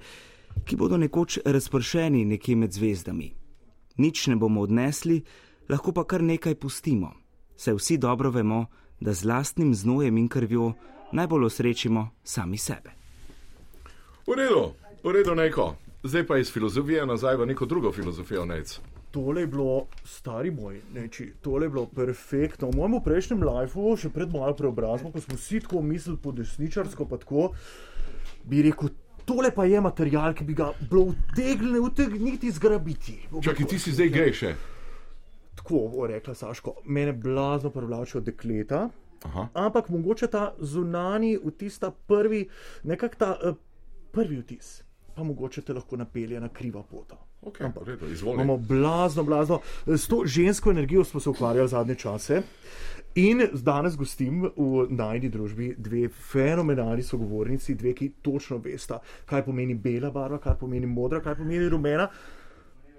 [0.65, 3.31] ki bodo nekoč razpršeni nekje med zvezdami.
[3.97, 5.23] Nič ne bomo odnesli,
[5.69, 7.15] lahko pa kar nekaj pustimo,
[7.57, 8.67] saj vsi dobro vemo,
[9.01, 10.75] da z lastnim znojem in krvjo
[11.13, 12.93] najbolj osrečimo sami sebe.
[14.27, 14.73] V redu,
[15.05, 15.77] v redu neko.
[16.05, 18.81] Zdaj pa iz filozofije nazaj v neko drugo filozofijo, nec.
[19.17, 22.69] Tole je bilo, stari moj, neči, tole je bilo perfektno.
[22.69, 27.07] V mojem prejšnjem lifeu, še pred mojo preobrazbo, ko smo vsi tako mislili po desničarsko,
[27.09, 27.47] pa tako,
[28.45, 28.91] bi rekel,
[29.25, 33.17] tole pa je material, ki bi ga bilo utegniti, utegniti zgrabiti.
[33.33, 34.51] Čakaj, ti si zdaj gej še.
[35.63, 38.91] Tako rekla Saško, mene blazno privlačijo dekleta.
[39.25, 39.47] Aha.
[39.65, 42.43] Ampak mogoče ta zunani vtis, ta prvi,
[42.85, 43.57] nekako ta uh,
[44.13, 44.83] prvi vtis,
[45.17, 47.17] pa mogoče te lahko napelje na kriva pota.
[47.47, 48.35] Okay, redo, izvoli.
[48.35, 49.61] Imamo blazno, blazno.
[49.87, 52.43] S to žensko energijo smo se ukvarjali zadnje čase.
[53.15, 59.75] In danes gostim v najdi družbi dve fenomenalni sogovornici, dve, ki točno vesta, kaj pomeni
[59.75, 62.09] bela barva, kaj pomeni modra, kaj pomeni rumena.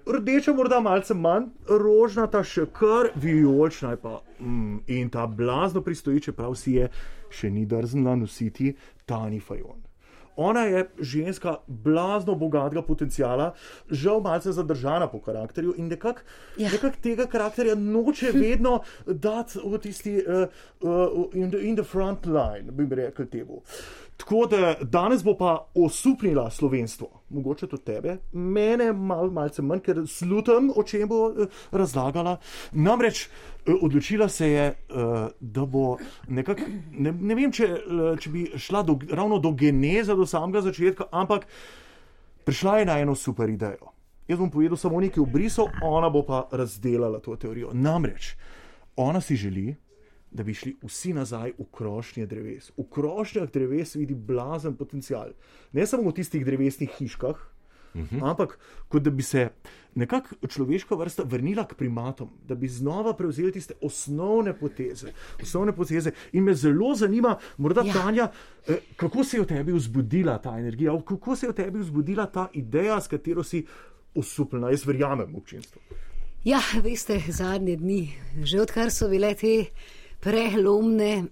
[0.08, 4.14] Rdeča, morda malce manj, rožnata še kar, vijolična je pa.
[4.40, 6.88] Mm, in ta blazno pristoji, čeprav si je
[7.30, 8.72] še ni drznila nositi
[9.06, 9.87] Tani Fajon.
[10.38, 13.52] Ona je ženska blazno bogatega potencijala,
[13.90, 16.20] žal malce zadržana po karakterju in nekako
[16.56, 16.70] Ja.
[16.70, 20.46] nekak tega karakterja noče vedno dati v tisti uh,
[20.80, 23.62] uh, in, the, in the front line, bi rekel temu.
[24.18, 30.00] Tako da danes bo pa osupnila slovenstvo, mogoče tudi tebe, mene mal, malce manj, ker
[30.10, 32.36] slutam, o čem bo eh, razlagala.
[32.72, 35.96] Namreč eh, odločila se je, eh, da bo
[36.28, 36.66] nekako,
[36.98, 37.68] ne, ne vem, če,
[38.20, 41.46] če bi šla do, ravno do geneze, do samega začetka, ampak
[42.44, 43.94] prišla je na eno super idejo.
[44.28, 47.70] Jaz bom povedal samo nekaj obrisov, ona bo pa razdelala to teorijo.
[47.72, 48.34] Namreč,
[48.96, 49.76] ona si želi,
[50.30, 52.70] da bi šli vsi nazaj v krošnje dreves.
[52.76, 55.32] V krošnjah dreves vidi blazen potencial.
[55.72, 57.36] Ne samo v tistih drevesnih hiškah,
[57.94, 58.30] uh -huh.
[58.30, 58.58] ampak
[58.88, 59.48] kot da bi se
[59.94, 65.12] nekako človeška vrsta vrnila k primatom, da bi znova prevzeli tiste osnovne poteze.
[65.42, 66.10] Osnovne poteze.
[66.32, 67.92] In me zelo zanima, morda ja.
[67.92, 68.30] Tanja,
[68.68, 72.26] eh, kako se je v tebi vzbudila ta energija, kako se je v tebi vzbudila
[72.26, 73.66] ta ideja, s katero si
[74.14, 74.70] osupljena.
[74.70, 75.80] Jaz verjamem v občinstvo.
[76.44, 79.66] Ja, veste, zadnje dni, že odkar so bile te
[80.20, 81.24] prelomne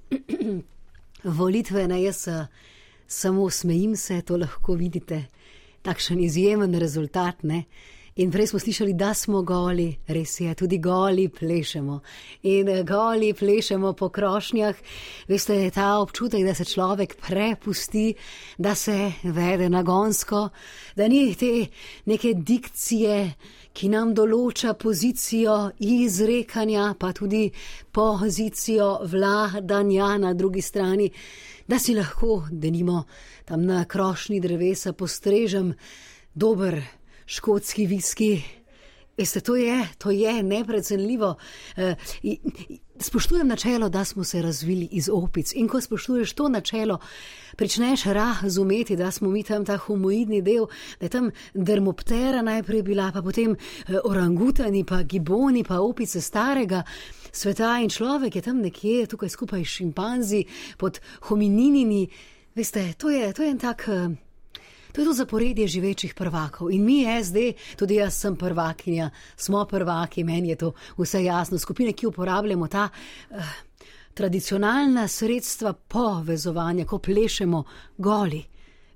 [1.38, 2.46] volitve, ne jaz eh,
[3.06, 5.24] samo smejim se, to lahko vidite,
[5.82, 7.42] takšen izjemen rezultat.
[7.42, 7.64] Ne?
[8.16, 11.98] In prej smo slišali, da smo goli, res je, tudi goli plešemo.
[12.42, 14.76] In eh, goli plešemo po krošnjah.
[15.28, 18.14] Veste, ta občutek, da se človek prepusti,
[18.58, 20.48] da se vede nagonsko,
[20.96, 21.66] da ni te
[22.04, 23.20] neke dikcije,
[23.76, 27.50] ki nam določa pozicijo izrekanja, pa tudi
[27.92, 31.12] pozicijo vladanja na drugi strani,
[31.68, 33.04] da si lahko, denimo,
[33.44, 35.74] tam na krošnji drevesa postrežem
[36.32, 36.80] dober
[37.26, 38.42] škotski viski.
[39.18, 41.34] Veste, to je, to je neprecenljivo.
[42.22, 42.38] I-
[42.98, 45.52] Spoštujem načelo, da smo se razvili iz opic.
[45.54, 46.98] In ko spoštuješ to načelo,
[47.56, 50.66] pričneš razumeti, da smo mi tam ta homoidni del,
[51.00, 56.82] da je tam dermoptera najprej bila, pa potem eh, orangutani, pa giboni, pa opice starega
[57.32, 60.44] sveta in človek je tam nekje tukaj skupaj s šimpanzi
[60.78, 62.08] pod homininini.
[62.54, 63.88] Veste, to je, to je en tak.
[64.96, 66.70] Eh, To je to zaporedje živečih prvakov.
[66.72, 67.36] In mi, SD,
[67.76, 71.58] tudi jaz sem prvakinja, smo prvaki, meni je to vse jasno.
[71.58, 73.36] Skupine, ki uporabljamo ta uh,
[74.14, 77.64] tradicionalna sredstva povezovanja, ko plešemo
[77.98, 78.44] goli.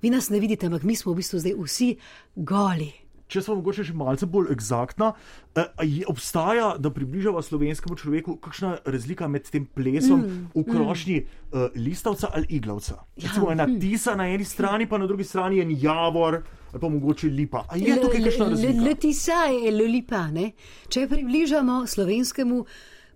[0.01, 1.95] Vi nas ne vidite, ampak mi smo v bistvu zdaj vsi
[2.35, 3.00] goli.
[3.31, 5.13] Če smo mogoče še malce bolj eksaktna,
[5.55, 11.19] eh, je- obstaja, da približava slovenskemu človeku, kakšna razlika med tem plesom Mm, v krošnji
[11.21, 11.69] mm.
[11.75, 12.95] listavca ali iglavca.
[13.15, 13.79] Ja, Recimo ena hm.
[13.79, 17.65] tisa na eni strani, pa na drugi strani en javor ali pa mogoče lipa.
[17.69, 18.83] A je tukaj kakšna razlika?
[18.83, 20.27] Letisa je lolipa.
[20.31, 20.51] Ne?
[20.89, 22.65] Če približamo slovenskemu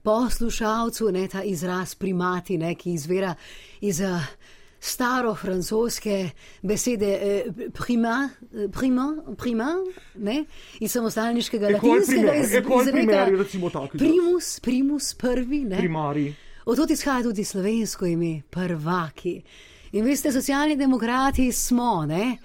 [0.03, 3.34] poslušalcu ne, ta izraz primati, ne, ki izvira
[3.82, 4.22] iz uh,
[4.86, 6.29] staro-francoske
[6.61, 9.75] besede eh, prima, eh, prima, prima
[10.15, 10.45] ne,
[10.79, 13.88] iz samostalniškega latinskega izreka.
[13.97, 15.63] Primus, primus, prvi.
[15.65, 15.77] Ne.
[15.77, 16.33] Primari.
[16.65, 19.41] Od tod izhaja tudi slovensko ime, prvaki.
[19.91, 22.38] In veste, socialni demokrati smo, ne?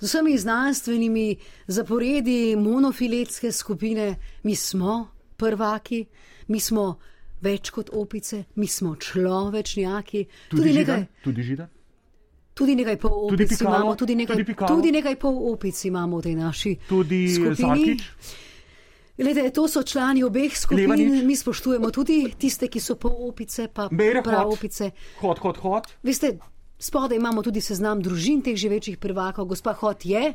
[0.00, 1.36] Z vsemi znanstvenimi
[1.66, 6.06] zaporedi monofiletske skupine, mi smo prvaki,
[6.48, 6.98] mi smo
[7.40, 10.24] več kot opice, mi smo človečnjaki.
[10.24, 10.80] Tudi, tudi nekaj.
[10.80, 11.06] židan?
[11.24, 11.68] Tudi židan?
[12.52, 13.76] Tudi nekaj pol Tudi opic Pikalo?
[13.76, 14.68] imamo, tudi nekaj, Tudi Pikalo?
[14.68, 17.56] tudi nekaj pol opic imamo v tej naši Tudi skupini.
[17.56, 18.00] Zarkič?
[19.16, 21.22] Glede, to so člani obeh skupin, Levanič?
[21.22, 24.54] mi spoštujemo tudi tiste, ki so pol opice, pa Bere prav hod.
[24.54, 24.90] opice.
[25.18, 25.84] Hod, hod, hod.
[26.00, 26.38] Veste,
[26.78, 29.44] spodaj imamo tudi seznam družin teh živečih prvakov.
[29.46, 30.32] Gospa Hot je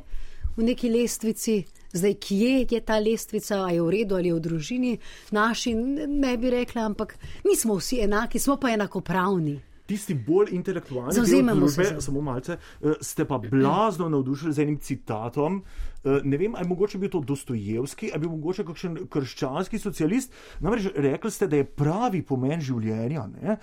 [0.51, 4.39] v neki lestvici, zdaj kje je ta lestvica, a je v redu ali je v
[4.39, 4.93] družini.
[5.32, 5.74] Naši
[6.07, 9.57] ne bi rekla, ampak mi smo vsi enaki, smo pa enakopravni.
[9.86, 14.59] Tisti bolj intelektualni Zavzemamo se družbe, za- samo malce, eh, ste pa blazno navdušili z
[14.59, 15.59] enim citatom.
[16.03, 19.79] Eh, Ne vem, ali je mogoče bil to Dostojevski, ali je bil mogoče kakšen krščanski
[19.79, 20.31] socialist.
[20.59, 23.57] Namreč rekli ste, da je pravi pomen življenja ne,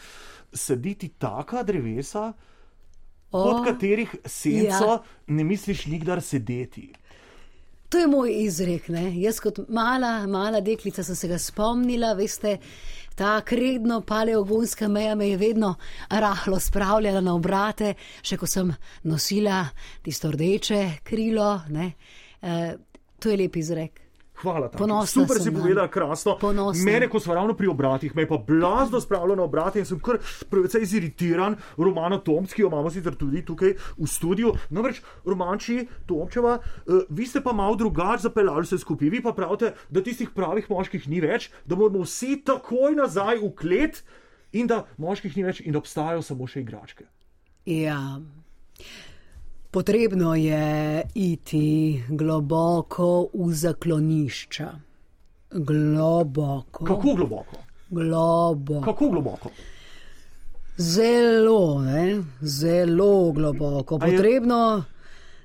[0.53, 2.33] saditi taka drevesa,
[3.33, 5.03] O, pod katerih senco ja.
[5.29, 6.93] ne misliš nikdar sedeti.
[7.89, 8.89] To je moj izrek.
[8.89, 9.21] Ne?
[9.21, 12.59] Jaz kot mala, mala deklica sem se ga spomnila, veste.
[13.15, 15.75] Ta kredno paleogonska meja me je vedno
[16.11, 19.67] rahlo spravljala na obrate, še ko sem nosila
[20.03, 21.61] tisto rdeče krilo.
[21.69, 21.93] Ne?
[22.43, 22.77] E,
[23.19, 24.02] to je lep izrek.
[24.43, 24.69] Hvala.
[24.69, 25.61] Ponosna Super si nanj.
[25.61, 26.37] povedala, krasno.
[26.41, 26.85] Ponosna.
[26.85, 30.01] Mene, ko smo ravno pri obratih, me je pa blazno spravljalo na obrate in sem
[30.01, 30.19] kar
[30.51, 31.57] precej ziritiran.
[31.77, 34.53] Romana Tomski, jo imamo sicer tudi tukaj v studiu.
[34.71, 39.09] Namreč, Romanči Tomčeva, uh, vi ste pa malo drugače zapeljali vse skupaj.
[39.09, 43.55] Vi pa pravite, da tistih pravih moških ni več, da moramo vsi takoj nazaj v
[43.55, 44.03] klet
[44.53, 47.07] in da moških ni več in da obstajajo samo še igračke.
[47.67, 48.19] Ja.
[49.73, 54.69] Potrebno je iti globoko v zaklonišča.
[55.51, 56.85] Globoko.
[56.85, 57.57] Kako globoko?
[57.89, 58.85] Globoko.
[58.85, 59.51] Kako globoko?
[60.77, 62.23] Zelo, ne?
[62.41, 63.99] zelo globoko.
[63.99, 64.85] Potrebno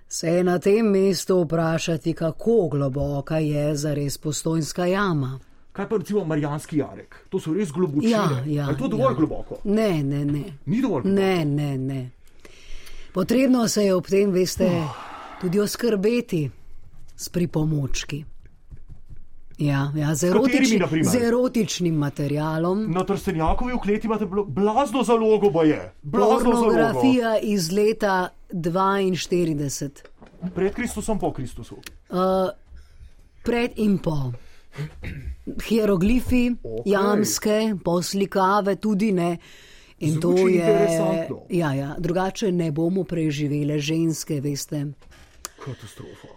[0.08, 5.40] se je na tem mestu vprašati, kako globoka je zares postojnska jama.
[5.72, 7.16] Kaj pa recimo Marijanski jarek?
[7.30, 8.12] To so res globočine.
[8.12, 9.18] Ja, ja, je to dovolj ja.
[9.18, 9.58] globoko?
[9.64, 10.44] Ne, ne, ne.
[10.66, 11.22] Ni dovolj globoko.
[11.22, 12.17] Ne, ne, ne.
[13.14, 14.70] Potrebno se je ob tem, veste,
[15.42, 16.50] tudi oskrbeti
[17.16, 18.24] s pripomočki.
[19.58, 22.92] Ja, ja, z, erotični, z erotičnim materialom.
[22.94, 25.80] Na Trstenjakovi v kleti imate blazno zalogo, pa je.
[26.02, 26.62] Blazno zalogo.
[26.62, 29.90] Pornografija iz leta 42,
[30.56, 31.76] Pred Kristusom, po Kristusu.
[32.10, 32.50] uh,
[33.44, 34.32] pred in po.
[35.64, 36.92] Hieroglifi, Okej.
[36.92, 39.38] jamske, poslikave, tudi ne.
[40.00, 40.56] In Zvuči to je.
[40.56, 41.42] interesantno.
[41.50, 44.86] Ja, ja, drugače ne bomo preživele ženske, veste.
[45.66, 46.28] Katastrofa.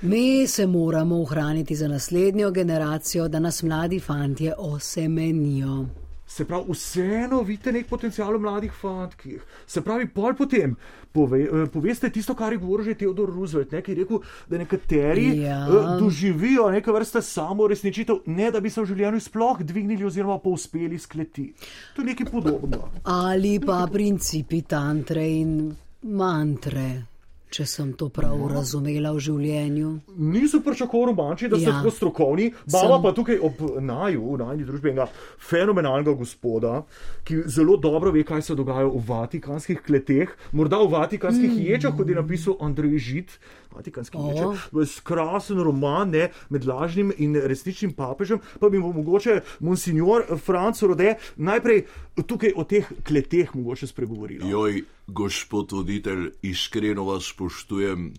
[0.00, 5.86] Mi se moramo ohraniti za naslednjo generacijo, da nas mladi fantje osemenijo.
[6.28, 9.40] Se pravi, vseeno vidite nek potencial v mladih fantkih.
[9.66, 10.74] Se pravi, pol potem
[11.10, 14.58] pove, eh, poveste tisto, kar je govoril že Theodor Roosevelt, ne, ki je rekel, da
[14.58, 15.62] nekateri Ja.
[15.64, 20.38] eh, doživijo neke vrste samo resničitev, ne da bi se v življenju sploh dvignili oziroma
[20.38, 21.48] povzpeli skleti.
[21.96, 22.84] To je nekaj podobnega.
[23.04, 25.72] Ali pa principi tantre in
[26.02, 27.07] mantre,
[27.50, 29.92] če sem to prav razumela v življenju.
[30.16, 31.78] Nisem pričakoval romanči, da ste Ja.
[31.78, 33.02] tako strokovni, baba Sem.
[33.02, 36.82] pa tukaj ob naju, v najni družbi enega fenomenalnega gospoda,
[37.24, 41.64] ki zelo dobro ve, kaj se dogaja v vatikanskih kleteh, morda v vatikanskih mm.
[41.72, 43.38] ječah, kot je napisal Andrej Žid.
[43.78, 44.28] Vatikanski O.
[44.30, 49.40] ječe, to je skrasen roman ne, med lažnim in resničnim papežem, pa bi mu mogoče
[49.60, 51.84] monsignor Franco Rode najprej
[52.26, 54.42] tukaj o teh kleteh mogoče spregovoril.
[54.50, 58.10] Joj, gospod voditelj, iskreno vas spoštujem,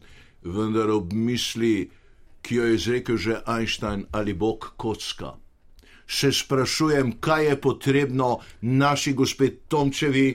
[0.44, 1.90] vendar ob misli,
[2.42, 5.36] ki jo je izrekel že Einstein ali Bog kocka.
[6.08, 10.30] Se sprašujem, kaj je potrebno naši gospe Tomčevi,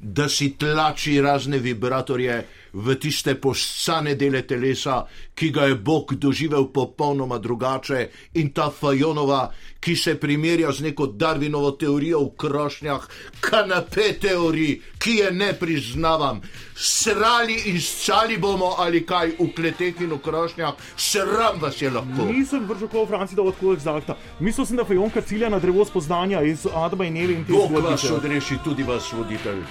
[0.00, 5.04] da si tlači razne vibratorje v tiste poscane dele telesa,
[5.34, 9.50] ki ga je Bog doživel popolnoma drugače, in ta Fajonova,
[9.80, 13.08] ki se primerja z neko Darwinovo teorijo v krošnjah,
[13.40, 16.40] kanape teoriji, ki je ne priznavam.
[16.76, 22.28] Srali in scali bomo ali kaj v kleteh in v krošnjah, sram vas je lahko.
[22.32, 24.16] Nisem pričakoval Franci, da bo tako eksakta.
[24.40, 27.72] Mislil sem, da Fajonka cilja na drevo spoznanja iz Adama in Eve in te Bog
[27.84, 29.64] vas odreši, tudi vas voditelj.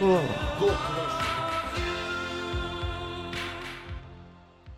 [0.00, 0.20] Oh.
[0.60, 1.39] Bog vas.